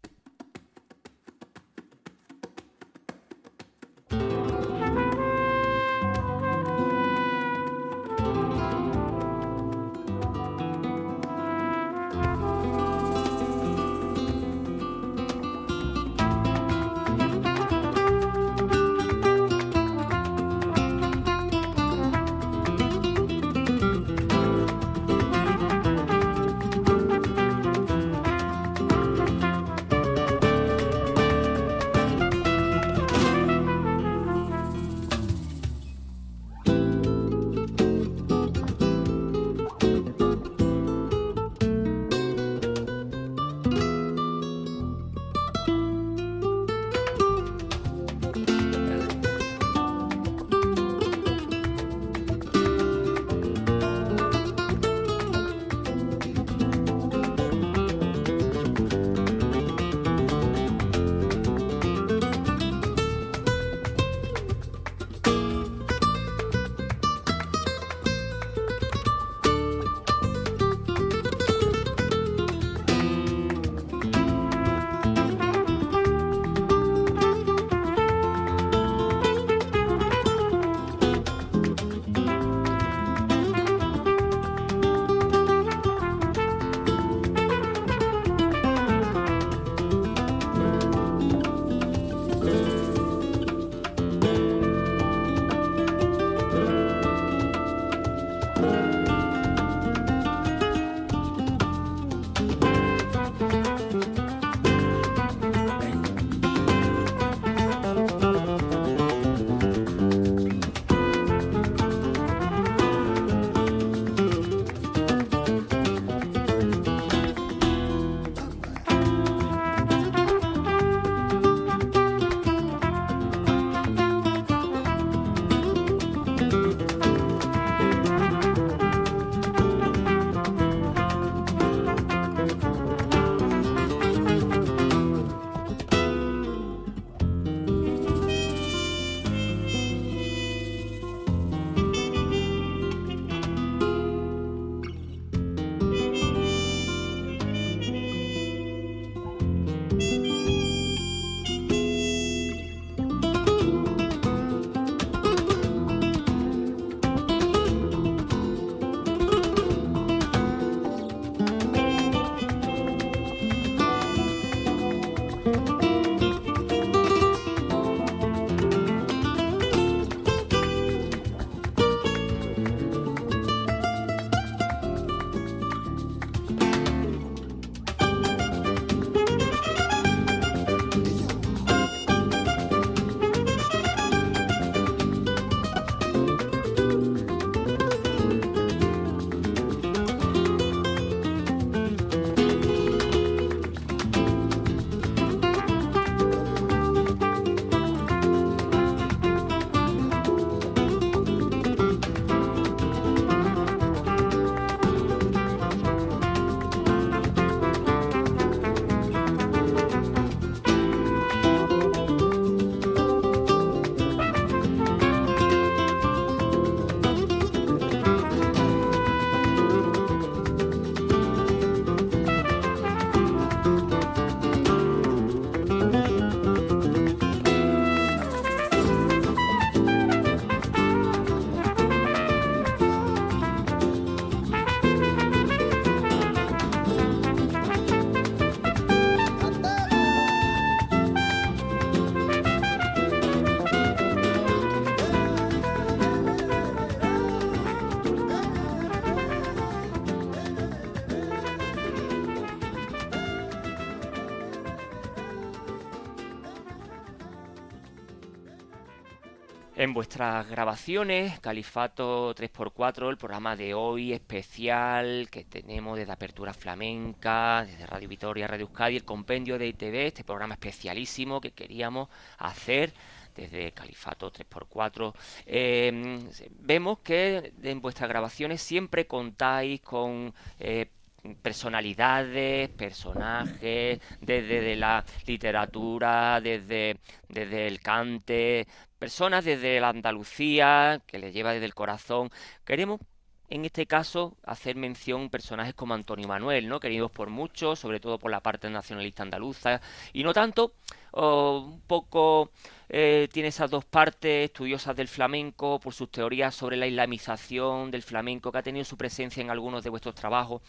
[259.96, 267.86] Vuestras grabaciones, Califato 3x4, el programa de hoy especial que tenemos desde Apertura Flamenca, desde
[267.86, 272.92] Radio Vitoria, Radio Euskadi, el compendio de ITV, este programa especialísimo que queríamos hacer
[273.34, 275.14] desde Califato 3x4.
[275.46, 276.28] Eh,
[276.60, 280.90] vemos que en vuestras grabaciones siempre contáis con eh,
[281.34, 288.66] personalidades, personajes, desde de la literatura, desde, desde el cante,
[288.98, 292.30] personas desde la Andalucía, que les lleva desde el corazón.
[292.64, 293.00] Queremos
[293.48, 296.80] en este caso hacer mención personajes como Antonio Manuel, ¿no?
[296.80, 299.80] queridos por muchos, sobre todo por la parte nacionalista andaluza,
[300.12, 300.72] y no tanto,
[301.12, 302.50] un poco
[302.88, 308.02] eh, tiene esas dos partes estudiosas del flamenco, por sus teorías sobre la islamización del
[308.02, 310.62] flamenco, que ha tenido su presencia en algunos de vuestros trabajos,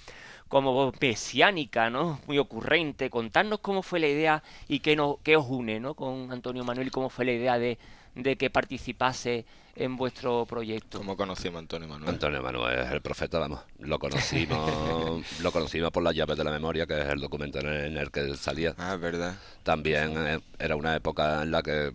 [0.47, 2.19] como mesiánica, ¿no?
[2.27, 3.09] Muy ocurrente.
[3.09, 5.93] Contarnos cómo fue la idea y qué, no, qué os une, ¿no?
[5.93, 7.77] Con Antonio Manuel y cómo fue la idea de,
[8.17, 10.97] de que participase en vuestro proyecto.
[10.97, 12.09] ¿Cómo conocimos a Antonio Manuel?
[12.09, 13.61] Antonio Manuel es el profeta, vamos.
[13.79, 17.97] Lo conocimos, lo conocimos por las llaves de la memoria, que es el documento en
[17.97, 18.73] el que salía.
[18.77, 19.37] Ah, es verdad.
[19.63, 21.93] También eh, era una época en la que,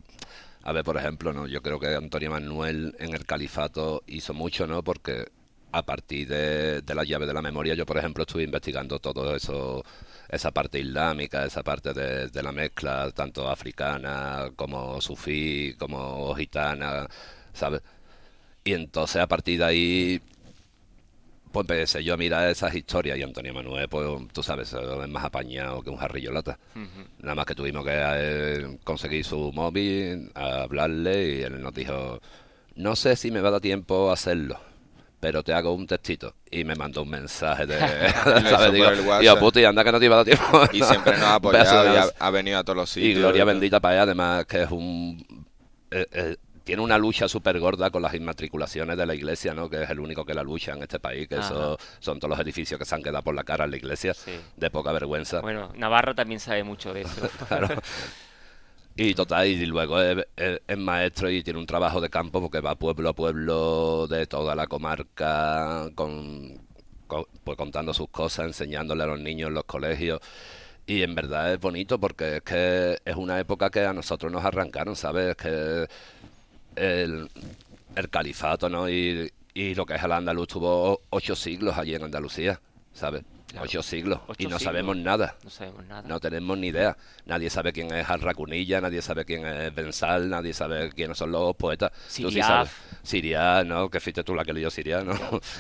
[0.63, 4.67] a ver, por ejemplo, no, yo creo que Antonio Manuel en el califato hizo mucho,
[4.67, 4.83] ¿no?
[4.85, 5.27] Porque
[5.73, 9.35] a partir de, de la llave de la memoria, yo por ejemplo estuve investigando todo
[9.35, 9.83] eso,
[10.33, 17.07] esa parte islámica, esa parte de, de la mezcla, tanto africana como sufí, como gitana,
[17.53, 17.83] ¿sabes?
[18.65, 20.21] Y entonces a partir de ahí,
[21.53, 25.25] pues empecé yo a mirar esas historias y Antonio Manuel, pues tú sabes, es más
[25.25, 26.59] apañado que un jarrillo lata.
[27.19, 32.21] Nada más que tuvimos que eh, conseguir su móvil, a hablarle y él nos dijo,
[32.75, 34.72] no sé si me va a dar tiempo a hacerlo
[35.23, 36.35] pero te hago un textito.
[36.51, 37.79] Y me mandó un mensaje de...
[38.51, 38.73] ¿sabes?
[38.73, 40.65] Digo, digo, puta, y anda que no te iba a dar tiempo.
[40.73, 43.19] Y siempre nos ha apoyado y ha, venido a todos los sitios.
[43.19, 45.47] Y gloria bendita para él, además que es un...
[45.93, 49.71] eh, eh, tiene una lucha súper gorda con las inmatriculaciones de la iglesia, ¿no?
[49.71, 52.41] Que es el único que la lucha en este país, que eso son todos los
[52.41, 54.33] edificios que se han quedado por la cara en la iglesia, Sí.
[54.57, 55.41] de poca vergüenza.
[55.41, 57.31] Bueno, Navarra también sabe mucho de eso.
[57.47, 57.69] Claro.
[58.95, 62.61] Y total, y luego es, es- es maestro y tiene un trabajo de campo porque
[62.61, 66.61] va pueblo a pueblo de toda la comarca con,
[67.45, 70.21] pues contando sus cosas, enseñándole a los niños en los colegios.
[70.87, 74.45] Y en verdad es bonito porque es que es una época que a nosotros nos
[74.45, 75.37] arrancaron, ¿sabes?
[75.37, 75.87] Que
[76.77, 77.31] el,
[77.97, 78.89] el califato, ¿no?
[78.91, 82.61] Y, y lo que es el andaluz tuvo ocho siglos allí en Andalucía,
[82.95, 83.25] ¿sabes?
[83.53, 83.65] Claro.
[83.67, 84.19] Ocho siglos.
[84.27, 84.63] Ocho y no siglos.
[84.63, 85.37] sabemos nada.
[85.45, 86.03] No sabemos nada.
[86.09, 86.97] No tenemos ni idea.
[87.27, 91.55] Nadie sabe quién es Arracunilla, nadie sabe quién es Bensal, nadie sabe quiénes son los
[91.57, 91.91] poetas.
[91.93, 92.47] Tú sí Siriaf.
[92.49, 92.73] sabes.
[93.03, 93.89] Siria, ¿no?
[93.91, 95.15] Que fuiste tú la que leyó Siria, ¿no?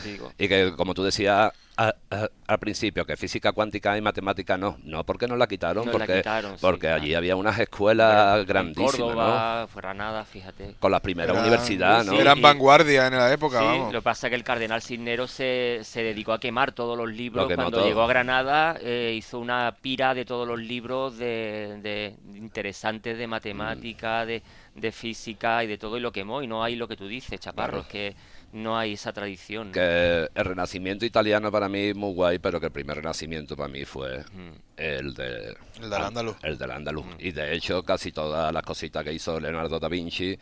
[0.05, 0.33] Digo.
[0.39, 4.77] Y que, como tú decías a- a- al principio, que física cuántica y matemática no.
[4.85, 5.87] No, porque nos la quitaron.
[5.87, 7.03] Nos la porque quitaron, sí, porque claro.
[7.03, 9.07] allí había unas escuelas grandísimas, ¿no?
[9.07, 10.75] Córdoba, Granada, fíjate.
[10.79, 12.13] Con la primera universidad, ¿no?
[12.13, 13.93] sí, Eran y- vanguardia en la época, Sí, vamos.
[13.93, 17.09] lo que pasa es que el cardenal Cisneros se, se dedicó a quemar todos los
[17.11, 17.49] libros.
[17.49, 17.87] Lo Cuando todo.
[17.87, 23.27] llegó a Granada eh, hizo una pira de todos los libros de, de interesantes de
[23.27, 24.43] matemática, de,
[24.75, 26.43] de física y de todo y lo quemó.
[26.43, 27.81] Y no hay lo que tú dices, Chaparro, Claro.
[27.83, 28.17] es que
[28.53, 29.69] no hay esa tradición.
[29.69, 29.73] ¿no?
[29.73, 33.69] Que el renacimiento italiano para mí es muy guay, pero que el primer renacimiento para
[33.69, 34.53] mí fue Mm.
[34.77, 36.37] el de El del andaluz.
[36.43, 37.07] El del andaluz.
[37.19, 40.39] Y de hecho, casi todas las cositas que hizo Leonardo da Vinci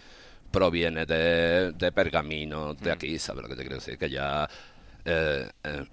[0.51, 3.97] proviene de, de pergaminos de aquí, ¿sabes lo que te quiero decir?
[3.97, 4.49] Que ya
[5.05, 5.85] eh, eh,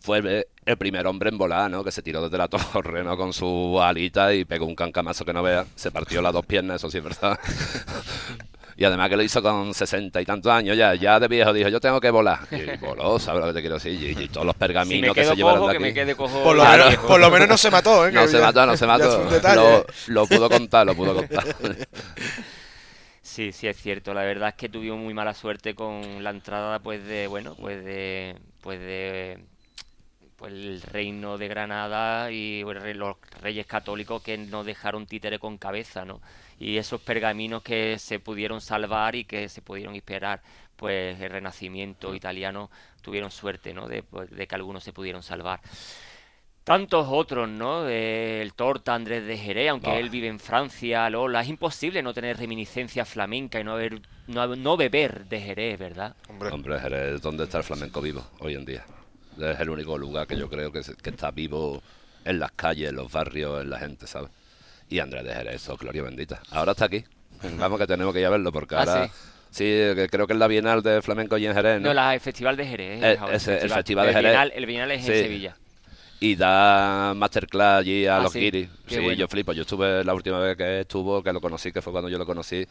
[0.00, 1.82] fue el, el primer hombre en volar, ¿no?
[1.82, 3.16] Que se tiró desde la torre, ¿no?
[3.16, 5.64] Con su alita y pegó un cancamazo que no vea.
[5.74, 7.38] Se partió las dos piernas, eso sí es verdad.
[8.76, 11.68] Y además que lo hizo con sesenta y tantos años ya, ya de viejo dijo,
[11.68, 12.40] yo tengo que volar.
[12.50, 13.92] Y voló, ¿sabes lo que te quiero decir?
[14.18, 15.94] Y, y todos los Si pergaminos que se llevaron de que me aquí.
[15.94, 16.42] quede cojo.
[16.42, 16.86] Por lo, Claro.
[16.90, 18.12] menos, por lo menos no se mató, ¿eh?
[18.12, 19.20] No se mató, no se mató.
[19.22, 19.56] un detalle.
[19.56, 21.44] Lo, lo pudo contar, lo pudo contar.
[23.22, 24.12] Sí, sí es cierto.
[24.14, 27.82] La verdad es que tuvimos muy mala suerte con la entrada, pues de, bueno, pues
[27.84, 29.38] de, pues de,
[30.44, 32.62] pues el reino de Granada y
[32.94, 36.20] los reyes católicos que no dejaron títere con cabeza, ¿no?
[36.58, 40.42] Y esos pergaminos que se pudieron salvar y que se pudieron inspirar,
[40.76, 42.70] pues el Renacimiento italiano
[43.00, 43.88] tuvieron suerte, ¿no?
[43.88, 45.60] De, pues, de que algunos se pudieron salvar.
[46.62, 47.88] Tantos otros, ¿no?
[47.88, 51.40] El Torta, Andrés de Jerez, aunque él vive en Francia, Lola.
[51.40, 55.78] Es imposible no tener reminiscencia flamenca y no, haber, no, haber- no beber de Jerez,
[55.78, 56.14] ¿verdad?
[56.28, 58.84] Hombre, Hombre, Jerez, ¿dónde está el flamenco vivo hoy en día?
[59.40, 61.82] Es el único lugar que yo creo que, se- que está vivo
[62.24, 64.30] en las calles, en los barrios, en la gente, ¿sabes?
[64.88, 66.40] Y Andrés de Jerez, eso, gloria bendita.
[66.50, 67.04] Ahora está aquí.
[67.58, 69.06] Vamos que tenemos que ir a verlo porque Ah, ahora...
[69.08, 69.12] ¿sí?
[69.50, 71.88] Sí, que creo que es la Bienal de Flamenco allí en Jerez, ¿no?
[71.88, 73.02] No, la, el Festival de Jerez.
[73.04, 74.30] Eh, ese, el Festival de el Jerez.
[74.32, 75.14] Bienal, el Bienal es en.
[75.14, 75.56] Sevilla.
[76.18, 78.68] y da masterclass allí a Ah, los sí, guiris.
[78.88, 79.12] qué Sí, bueno.
[79.18, 79.52] yo flipo.
[79.52, 82.26] Yo estuve la última vez que estuvo, que lo conocí, que fue cuando yo lo
[82.26, 82.66] conocí,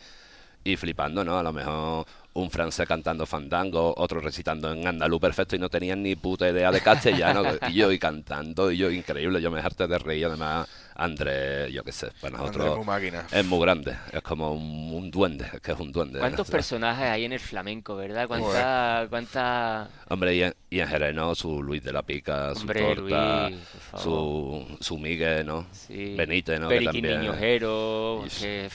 [0.66, 1.38] y flipando, ¿no?
[1.40, 6.02] A lo mejor un francés cantando fandango, otro recitando en andaluz perfecto y no tenían
[6.02, 7.44] ni puta idea de castellano.
[7.70, 10.26] y yo y cantando, y yo increíble, yo me harté de reír.
[10.26, 13.28] Además, Andrés, yo qué sé, para nosotros muy máquina.
[13.32, 16.20] es muy grande, es como un, un duende, es que es un duende.
[16.20, 16.52] ¿Cuántos ¿no?
[16.58, 18.28] personajes hay en el flamenco, verdad?
[18.28, 19.90] ¿Cuánta, cuánta...
[20.10, 21.36] Hombre, y en, y en Jerez, ¿no?
[21.36, 23.62] Su Luis de la Pica, su Hombre, Torta, Luis,
[23.98, 25.68] su, su Miguel, ¿no?
[25.72, 26.16] Sí.
[26.16, 26.68] Benítez, ¿no?
[26.70, 28.70] Que Periquín también- Niñojero, que...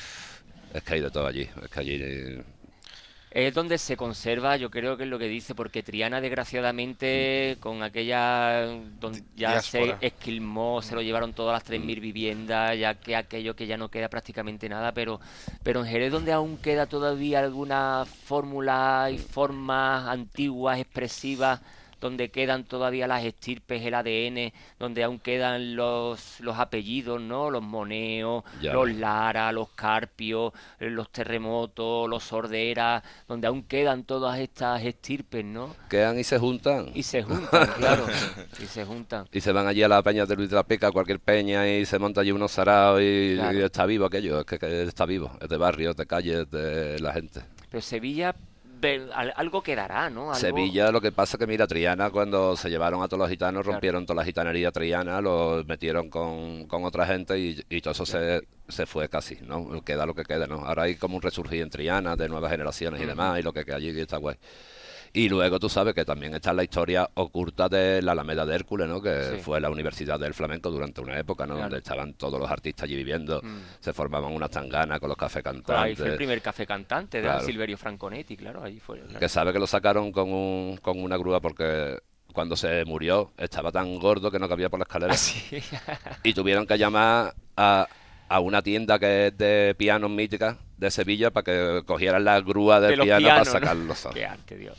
[0.75, 2.43] Es que hay de todo allí, es que allí...
[3.31, 7.83] Es donde se conserva, yo creo que es lo que dice, porque Triana, desgraciadamente, con
[7.83, 8.67] aquella.
[8.99, 13.67] Donde ya se esquilmó, se lo llevaron todas las 3.000 viviendas, ya que aquello que
[13.67, 15.21] ya no queda prácticamente nada, pero,
[15.63, 21.61] pero en Jerez, donde aún queda todavía alguna fórmula y formas antiguas, expresivas,
[22.01, 27.51] donde quedan todavía las estirpes, el ADN, donde aún quedan los, los apellidos, ¿no?
[27.51, 28.89] Los moneos, los.
[28.95, 35.75] Lara, los Carpios, eh, los terremotos, los Sorderas, donde aún quedan todas estas estirpes, ¿no?
[35.91, 36.91] Quedan y se juntan.
[36.95, 38.07] Y se juntan, claro,
[38.63, 39.27] y se juntan.
[39.33, 41.85] Y se van allí a la peña de Luis de la Pica, cualquier peña, y
[41.87, 43.59] se monta allí unos saraos y, Claro.
[43.59, 46.43] y está vivo aquello, es que, que está vivo, es de barrio, es de calle,
[46.43, 47.41] es de la gente.
[47.71, 48.35] Pero Sevilla,
[49.37, 50.23] algo quedará, ¿no?
[50.33, 53.63] Algo- Sevilla, lo que pasa que mira, Triana, cuando se llevaron a todos los gitanos,
[53.63, 53.73] Claro.
[53.77, 58.07] rompieron toda la gitanería triana, los metieron con, con otra gente y, y todo eso
[58.07, 59.83] se, se fue casi, ¿no?
[59.83, 60.65] Queda lo que queda, ¿no?
[60.65, 63.65] Ahora hay como un resurgir en Triana de nuevas generaciones y demás, y lo que
[63.65, 64.37] queda allí está guay.
[65.13, 68.89] Y luego tú sabes que también está la historia oculta de la Alameda de Hércules,
[68.89, 69.01] ¿no?
[69.01, 69.43] Que Sí.
[69.43, 71.55] fue la Universidad del Flamenco durante una época, ¿no?
[71.55, 71.69] Claro.
[71.71, 73.61] Donde estaban todos los artistas allí viviendo, Mm.
[73.81, 75.99] se formaban unas tanganas con los cafés Claro, ahí cantantes.
[75.99, 77.41] fue el primer café cantante de Claro.
[77.45, 79.01] Silverio Franconetti, claro, ahí fue.
[79.01, 79.19] claro.
[79.19, 81.99] Que sabe que lo sacaron con, un, con una grúa porque
[82.33, 85.15] cuando se murió estaba tan gordo que no cabía por la escalera.
[85.15, 85.59] Sí.
[86.23, 87.87] Y tuvieron que llamar a,
[88.29, 92.81] a una tienda que es de pianos mítica de Sevilla para que cogieran la grúa
[92.81, 93.67] del de piano pianos, para ¿no?
[93.67, 94.09] sacarlos.
[94.15, 94.77] Qué arte, Dios.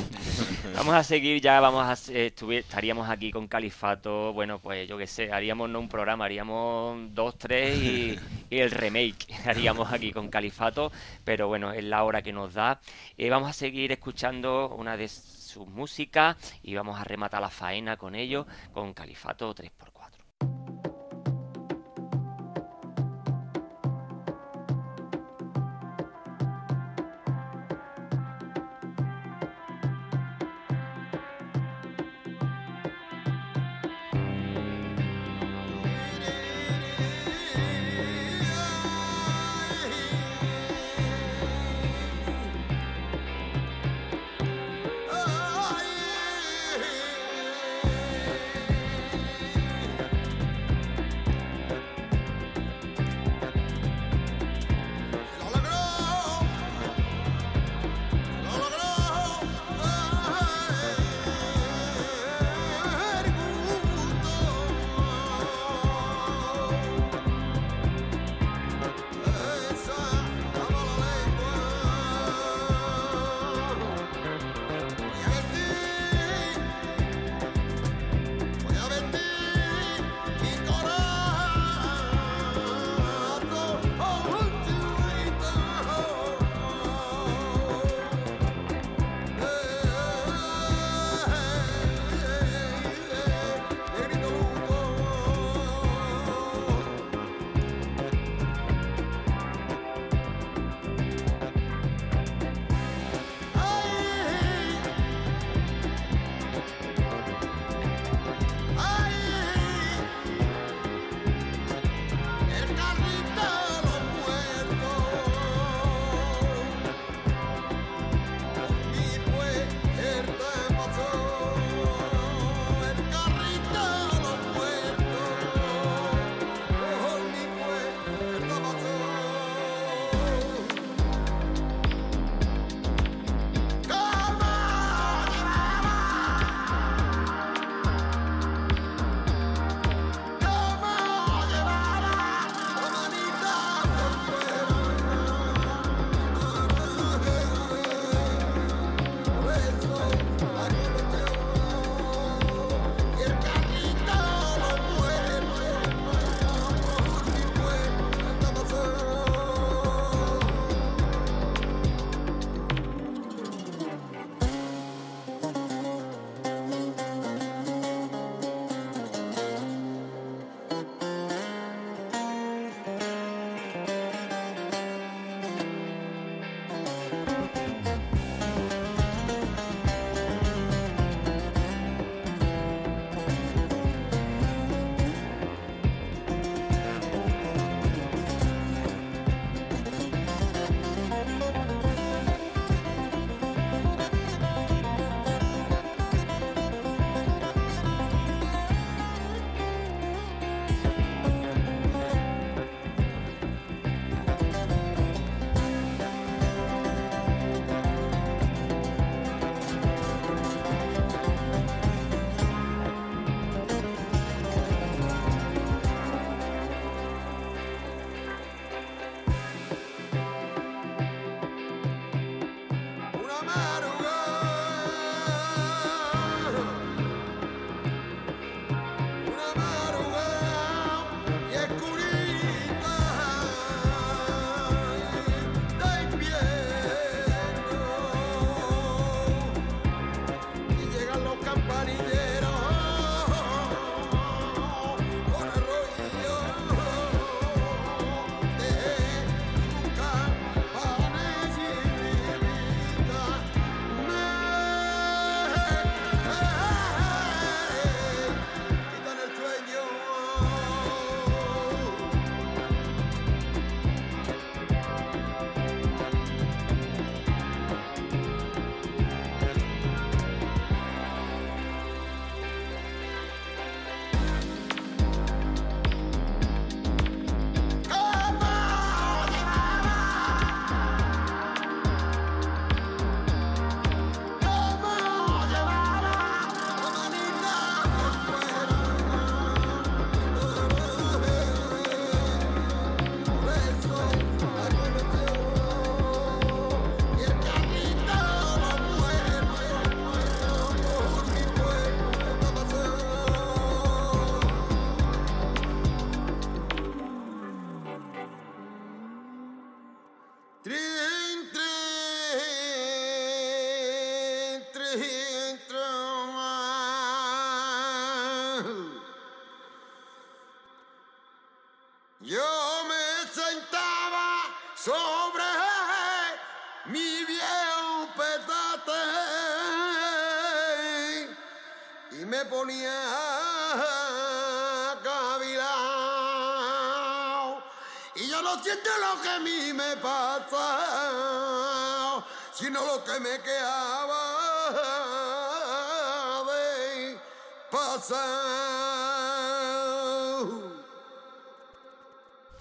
[0.76, 5.06] vamos a seguir ya, vamos a eh, estaríamos aquí con Califato, bueno, pues yo qué
[5.06, 8.18] sé, haríamos no un programa, haríamos dos, tres y,
[8.50, 10.92] y el remake haríamos aquí con Califato,
[11.24, 12.80] pero bueno, es la hora que nos da.
[13.16, 17.96] Eh, vamos a seguir escuchando una de sus músicas y vamos a rematar la faena
[17.96, 20.71] con ello, con Califato 3x4.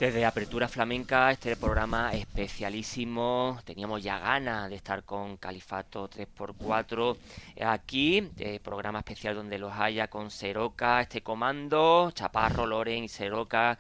[0.02, 3.60] Desde Apertura Flamenca, este programa especialísimo.
[3.64, 7.18] Teníamos ya ganas de estar con Califato 3x4
[7.64, 13.78] aquí, eh, programa especial donde los haya con Seroca, este comando, Chaparro, Loren y Seroca.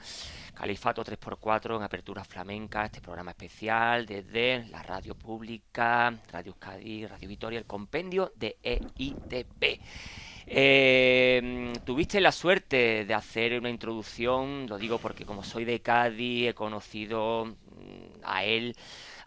[0.54, 7.28] Califato 3x4 en Apertura Flamenca, este programa especial desde la radio pública, Radio Cádiz, Radio
[7.30, 9.82] Vitoria, el compendio de EITP.
[10.48, 16.50] Eh, tuviste la suerte de hacer una introducción, lo digo porque como soy de Cádiz,
[16.50, 18.76] he conocido mm, a él,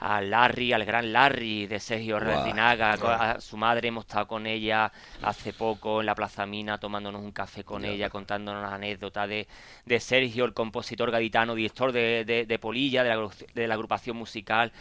[0.00, 3.12] a Larry, al gran Larry de Sergio Redinaga, guau.
[3.12, 4.92] a su madre, hemos estado con ella
[5.22, 9.46] hace poco en la Plaza Mina tomándonos un café con ella, contándonos anécdotas de,
[9.86, 14.16] de Sergio, el compositor gaditano, director de, de- de Polilla, de la, de la agrupación
[14.16, 14.72] musical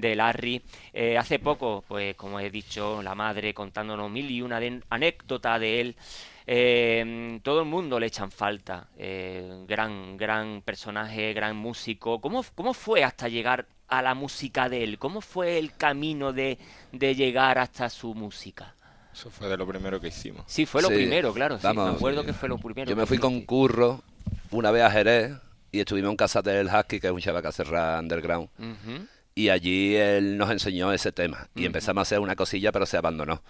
[0.00, 0.62] de Larry.
[0.92, 5.60] Eh, hace poco, pues como he dicho, la madre contándonos mil y una de- anécdotas
[5.60, 5.96] de él.
[6.46, 8.88] Eh, todo el mundo le echan falta.
[8.96, 12.20] Eh, gran, gran personaje, gran músico.
[12.20, 14.98] ¿Cómo, ¿Cómo fue hasta llegar a la música de él?
[14.98, 16.58] ¿Cómo fue el camino de,
[16.92, 18.74] de llegar hasta su música?
[19.12, 20.44] Eso fue de lo primero que hicimos.
[20.46, 21.58] Sí, fue lo Sí, primero, claro.
[21.58, 22.26] Sí, me acuerdo sí.
[22.26, 22.88] que fue lo primero.
[22.88, 23.40] Yo me fui con.
[23.42, 24.02] Curro
[24.50, 25.32] una vez a Jerez
[25.72, 28.48] y estuvimos en casa del Husky, que es un chaval que hace underground.
[28.58, 29.06] Ujú.
[29.36, 31.48] Y allí él nos enseñó ese tema.
[31.54, 33.42] Y empezamos a hacer una cosilla, pero se abandonó.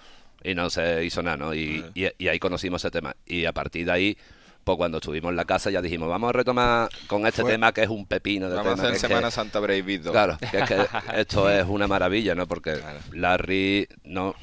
[0.43, 1.55] Y no se hizo nada, ¿no?
[1.55, 3.15] Y, y- y ahí conocimos ese tema.
[3.25, 4.19] Y a partir de ahí,
[4.65, 7.73] pues cuando estuvimos en la casa ya dijimos, vamos a retomar con este Fue- tema
[7.73, 8.83] que es un pepino de Vamos a tema.
[8.89, 10.13] hacer es que- Semana Santa Brave Beat 2.
[10.13, 10.77] Claro, que es que
[11.21, 12.49] esto es una maravilla, ¿no?
[12.49, 12.99] Porque Claro.
[13.13, 14.35] Larry, no,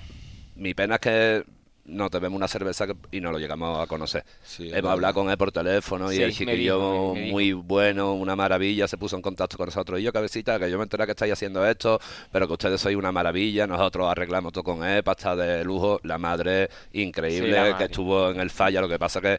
[0.56, 1.44] mi pena es que
[1.86, 4.24] no te vemos una cerveza que- y no lo llegamos a conocer.
[4.44, 8.88] Sí, Hemos hablado con él por teléfono y Sí, el chiquillo muy bueno, una maravilla,
[8.88, 10.00] se puso en contacto con nosotros.
[10.00, 12.00] Y yo, cabecita, que yo me enteré que estáis haciendo esto,
[12.32, 16.18] pero que ustedes sois una maravilla, nosotros arreglamos todo con él, pasta de lujo, la
[16.18, 17.76] madre increíble, Sí, la madre.
[17.78, 19.38] que estuvo en el falla, lo que pasa que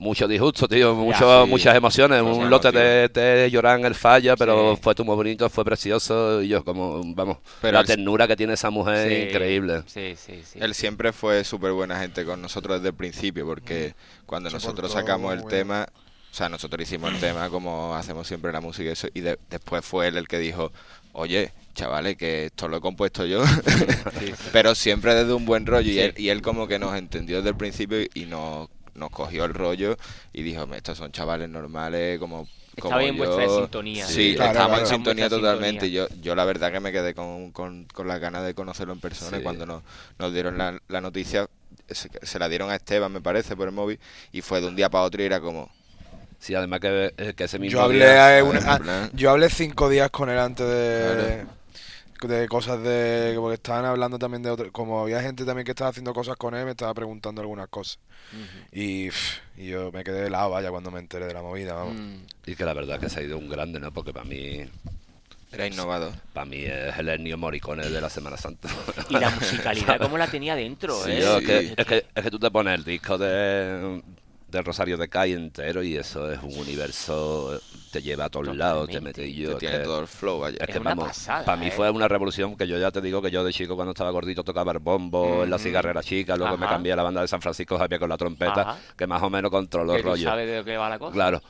[0.00, 1.50] mucho disgusto, tío, mucho, sí.
[1.50, 4.80] muchas emociones, un lote de llorar en el falla, pero Sí.
[4.82, 8.34] fue todo muy bonito, fue precioso, y yo como, vamos, Pero la el- ternura que
[8.34, 9.82] tiene esa mujer Sí, es increíble.
[9.86, 10.58] Sí, sí, sí.
[10.60, 13.94] Él siempre fue súper buena gente con nosotros desde el principio, porque
[14.26, 18.26] cuando Se nosotros portó sacamos el tema, o sea, nosotros hicimos el tema como hacemos
[18.26, 20.72] siempre la música y eso, y de- después fue él el que dijo,
[21.12, 23.42] oye, chavales, que esto lo he compuesto yo,
[24.52, 27.50] pero siempre desde un buen rollo, y, él, y él como que nos entendió desde
[27.50, 28.68] el principio y nos,
[29.00, 29.96] nos cogió el rollo
[30.32, 32.46] y dijo, estos son chavales normales, como...
[32.80, 33.24] como Estaba en yo".
[33.24, 34.06] vuestra sintonía.
[34.06, 34.90] Sí, Claro, estábamos claro.
[34.90, 35.86] en sintonía totalmente.
[35.86, 36.08] sintonía.
[36.16, 39.00] Yo, yo la verdad que me quedé con, con, con las ganas de conocerlo en
[39.00, 39.32] persona.
[39.32, 39.36] Sí.
[39.40, 39.82] Y cuando nos,
[40.18, 41.48] nos dieron la, la noticia,
[41.88, 43.98] se, se la dieron a Esteban, me parece, por el móvil.
[44.30, 45.68] Y fue de un día para otro y era como...
[46.38, 49.30] Sí, además que, eh, que ese mismo Yo hablé, día- a- una- en plan- yo
[49.30, 51.44] hablé cinco días con él antes de,
[52.28, 53.34] de cosas de...
[53.38, 54.70] Porque estaban hablando también de otro...
[54.72, 57.98] Como había gente también que estaba haciendo cosas con él, me estaba preguntando algunas cosas.
[58.72, 61.94] y, pff, y yo me quedé helado, vaya, cuando me enteré de la movida, vamos.
[61.94, 62.16] Mm.
[62.46, 63.92] Y que la verdad que se ha ido un grande, ¿no?
[63.92, 64.64] Porque para mí,
[65.52, 66.12] Era innovador.
[66.32, 68.68] para mí es el Ennio Morricone de la Semana Santa.
[69.08, 70.94] Y la musicalidad, ¿cómo la tenía dentro?
[71.02, 71.20] Sí, eh?
[71.20, 74.02] yo, es, que, es, que, es que tú te pones el disco de,
[74.48, 77.60] de Rosario de Cay entero y eso es un universo,
[77.90, 79.52] te lleva a todos lados, te mete yo.
[79.52, 80.56] es tiene que- todo el flow allá.
[80.60, 81.70] Es Es que una vamos, pasada, para mí ¿eh?
[81.70, 84.42] fue una revolución que yo ya te digo que yo de chico cuando estaba gordito
[84.44, 87.40] tocaba el bombo en la cigarrera chica, luego me cambié a la banda de San
[87.42, 88.78] Francisco Javier con la trompeta, Ajá.
[88.96, 90.28] que más o menos controló el rollo.
[90.28, 91.12] sabes de lo que va la cosa.
[91.12, 91.40] Claro.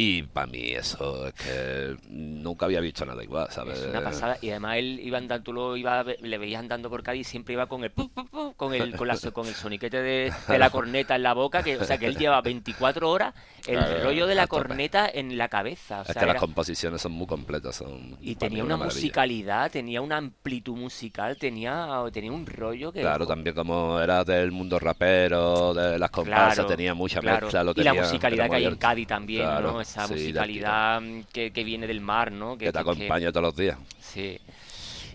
[0.00, 3.80] Y para mí eso es que nunca había visto nada igual, ¿sabes?
[3.80, 4.38] Es una pasada.
[4.40, 7.54] Y además él iba andando, tú lo iba, le veías andando por Cádiz y siempre
[7.54, 10.58] iba con el pu, pu, pu, con el con, la, con el soniquete de, de
[10.58, 13.34] la corneta en la boca, que o sea que él lleva 24 horas
[13.68, 15.98] el Claro, rollo de la corneta en la cabeza.
[16.00, 17.76] O Es sea, que las composiciones son muy completas.
[17.76, 23.00] Son, y tenía una musicalidad, tenía una amplitud musical, tenía, tenía un rollo que...
[23.02, 27.46] Claro, también como era del mundo rapero, de las comparsas, Claro, tenía mucha claro.
[27.46, 27.62] mezcla.
[27.64, 28.76] Lo y la tenía- musicalidad que hay en.
[28.76, 29.80] Cádiz también, ¿no?
[29.80, 32.56] Esa sí, musicalidad mm, que, que viene del mar, ¿no?
[32.56, 33.78] Que te acompaña todos los días.
[34.00, 34.38] Sí.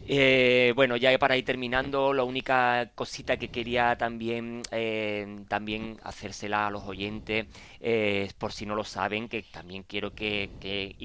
[0.06, 6.68] Eh, bueno, ya para ir terminando, la única cosita que quería también, eh, también hacérsela
[6.68, 7.45] a los oyentes,
[7.80, 10.95] eh, por si no lo saben, que también quiero que, que,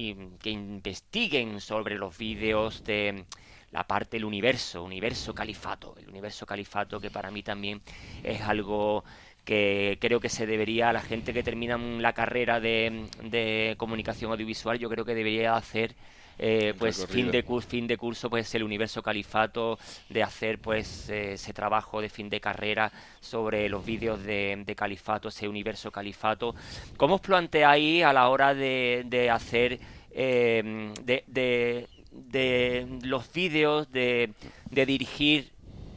[0.41, 3.23] que investiguen sobre los vídeos de
[3.71, 7.81] la parte del universo, universo califato, el universo califato que para mí también
[8.23, 9.05] es algo
[9.45, 14.77] que creo que se debería, a la gente que termina la carrera de comunicación audiovisual,
[14.77, 15.95] yo creo que debería hacer
[16.39, 19.77] eh, pues fin de curso, fin de curso, pues el universo califato,
[20.09, 24.75] de hacer pues eh, ese trabajo de fin de carrera sobre los vídeos de, de
[24.75, 26.55] califato, ese universo califato.
[26.97, 29.79] ¿Cómo os planteáis a la hora de, de hacer
[30.11, 34.33] eh, de, de- de los vídeos, de,
[34.71, 35.51] de dirigir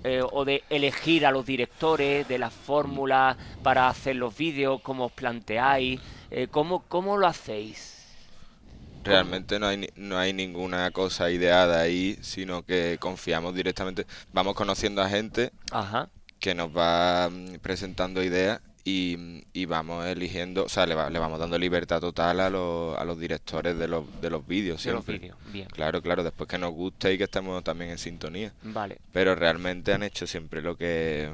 [0.04, 5.06] eh, o de elegir a los directores, de las fórmulas para hacer los vídeos, cómo
[5.06, 7.91] os planteáis, eh, cómo, cómo lo hacéis?
[9.04, 14.06] Realmente no hay, ni- no hay ninguna cosa ideada ahí, sino que confiamos directamente.
[14.32, 16.08] Vamos conociendo a gente Ajá.
[16.38, 21.18] que nos va mm, presentando ideas y, y vamos eligiendo, o sea, le, va- le
[21.20, 24.92] vamos dando libertad total a los, a los directores de los, de los vídeos De
[24.92, 25.18] los siempre.
[25.18, 25.68] vídeos, bien.
[25.68, 28.52] Claro, claro, después que nos guste y que estemos también en sintonía.
[28.62, 28.98] Vale.
[29.12, 31.30] Pero realmente han hecho siempre lo que...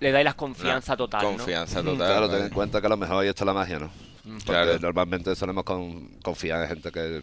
[0.00, 1.22] Le dais la confianza total.
[1.22, 2.06] Confianza Mm, total.
[2.06, 3.90] Claro, ten en cuenta que a lo mejor ahí está la magia, ¿no?
[4.24, 4.78] Porque Claro.
[4.80, 7.22] normalmente solemos con- confiar en gente que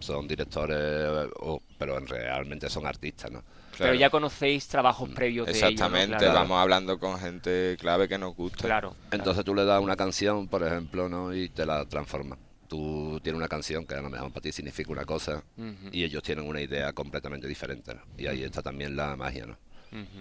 [0.00, 3.42] son directores, o, pero en realmente son artistas, ¿no?
[3.78, 5.68] Pero ya conocéis trabajos previos de ellos, ¿no?
[5.68, 6.34] Exactamente, Claro.
[6.34, 8.64] vamos hablando con gente clave que nos gusta.
[8.66, 8.94] Claro.
[9.12, 11.34] Entonces tú le das una canción, por ejemplo, ¿no?
[11.34, 12.38] Y te la transformas.
[12.68, 15.42] Tú tienes una canción que a lo mejor para ti significa una cosa
[15.90, 17.94] y ellos tienen una idea completamente diferente.
[17.94, 18.00] ¿no?
[18.18, 19.56] Y ahí está también la magia, ¿no?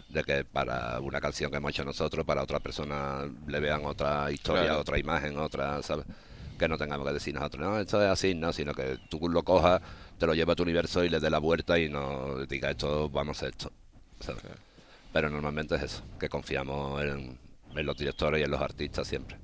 [0.10, 4.30] De que para una canción que hemos hecho nosotros, para otra persona le vean otra
[4.32, 4.82] historia, Claro.
[4.82, 6.06] otra imagen, otra, ¿sabes?
[6.60, 9.44] Que no tengamos que decir nosotros, no, esto es así, no, sino que tú lo
[9.44, 9.82] cojas,
[10.20, 13.10] te lo llevas a tu universo y le des la vuelta y no digas esto,
[13.10, 13.72] vamos a hacer esto.
[14.20, 14.44] ¿sabes?
[15.14, 17.38] Pero normalmente es eso, que confiamos en,
[17.76, 19.38] en los directores y en los artistas siempre.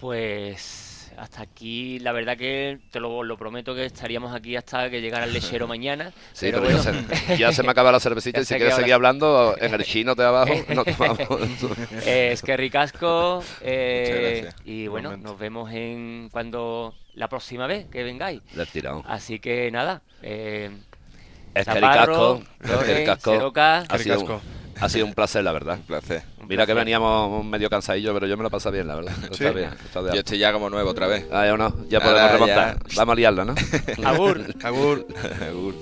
[0.00, 5.00] Pues hasta aquí, la verdad que te lo, lo prometo que estaríamos aquí hasta que
[5.00, 6.12] llegara el lechero mañana.
[6.32, 7.00] Sí, pero pero, bueno.
[7.08, 9.74] ya, se, ya se me acaba la cervecita y si quieres seguir la- hablando en
[9.74, 11.18] el chino de abajo, no tomamos.
[12.06, 18.02] Eh, es que ricasco eh, y bueno, nos vemos en cuando la próxima vez que
[18.02, 18.42] vengáis.
[19.06, 20.70] Así que nada, eh,
[21.54, 24.40] Es que el Chaparro, casco, es que el casco ha sido.
[24.82, 25.78] Ha sido un placer, la verdad.
[25.78, 26.22] Un placer.
[26.40, 29.12] un Mira que veníamos medio cansadillos, pero yo me lo pasé bien, la verdad.
[29.32, 29.44] Sí.
[29.44, 29.70] Está bien.
[29.84, 31.26] Está de Yo estoy ya como nuevo otra vez.
[31.30, 31.74] Ah, ¿o no?
[31.88, 32.78] Ya Nada, podemos remontar.
[32.88, 32.96] ya.
[32.96, 33.54] Vamos a liarla, ¿no?
[34.04, 34.44] Agur.
[34.62, 35.06] Agur.
[35.40, 35.74] Agur.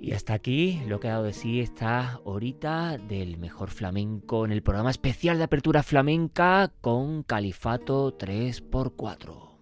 [0.00, 4.52] Y hasta aquí lo que ha dado de sí esta horita del mejor flamenco en
[4.52, 9.52] el programa especial de apertura flamenca con Califato 3x4.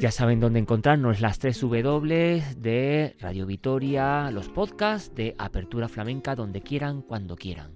[0.00, 6.36] Ya saben dónde encontrarnos las 3 W de Radio Vitoria, los podcasts de Apertura Flamenca
[6.36, 7.72] donde quieran, cuando quieran.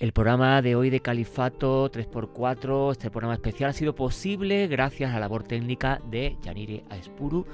[0.00, 5.14] El programa de hoy de Califato 3x4, este programa especial, ha sido posible gracias a
[5.14, 7.44] la labor técnica de Yanire Aespuru.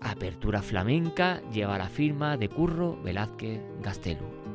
[0.00, 4.47] Apertura Flamenca lleva la firma de Curro Velázquez Gastelu.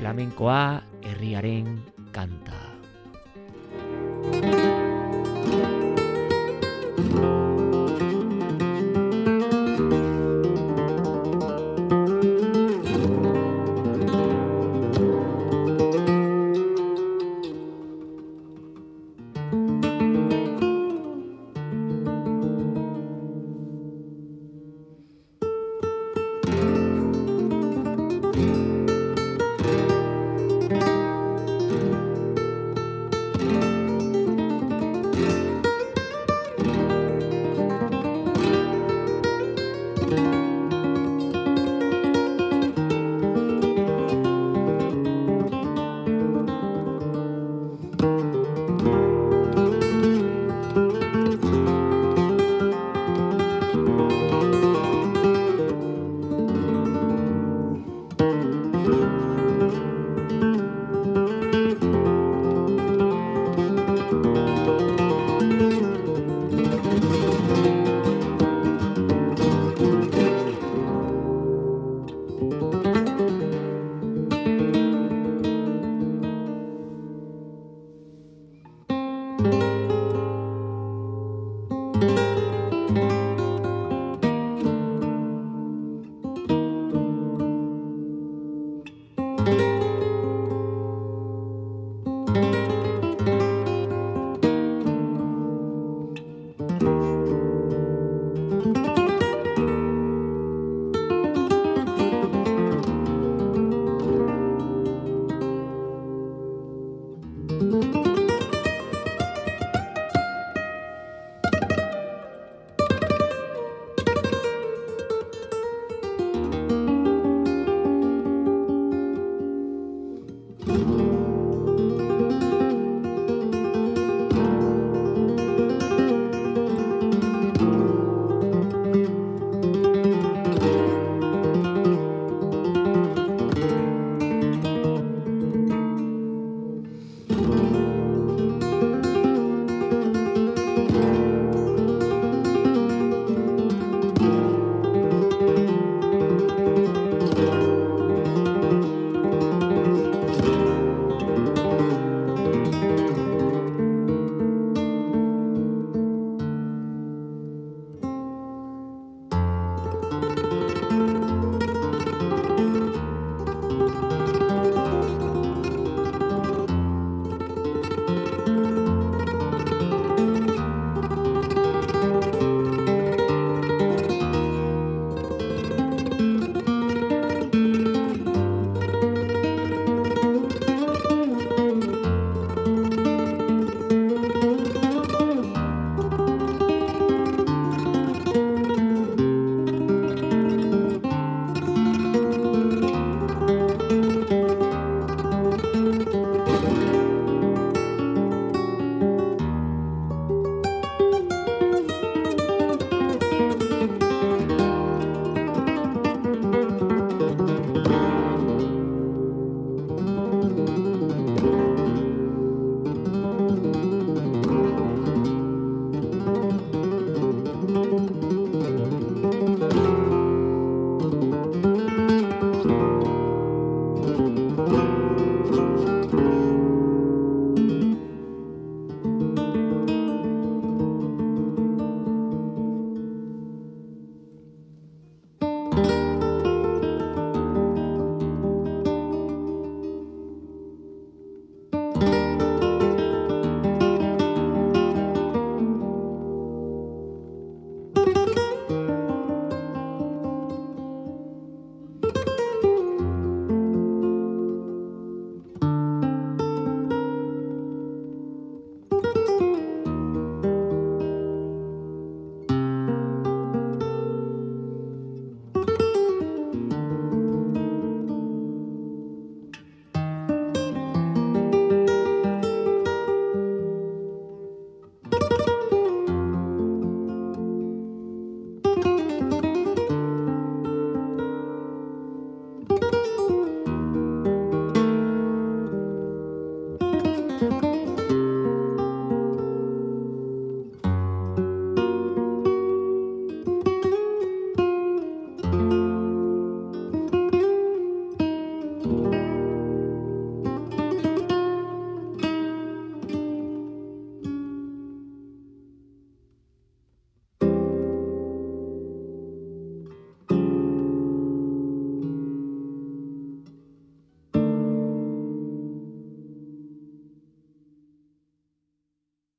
[0.00, 2.69] Flamencoa herriaren canta.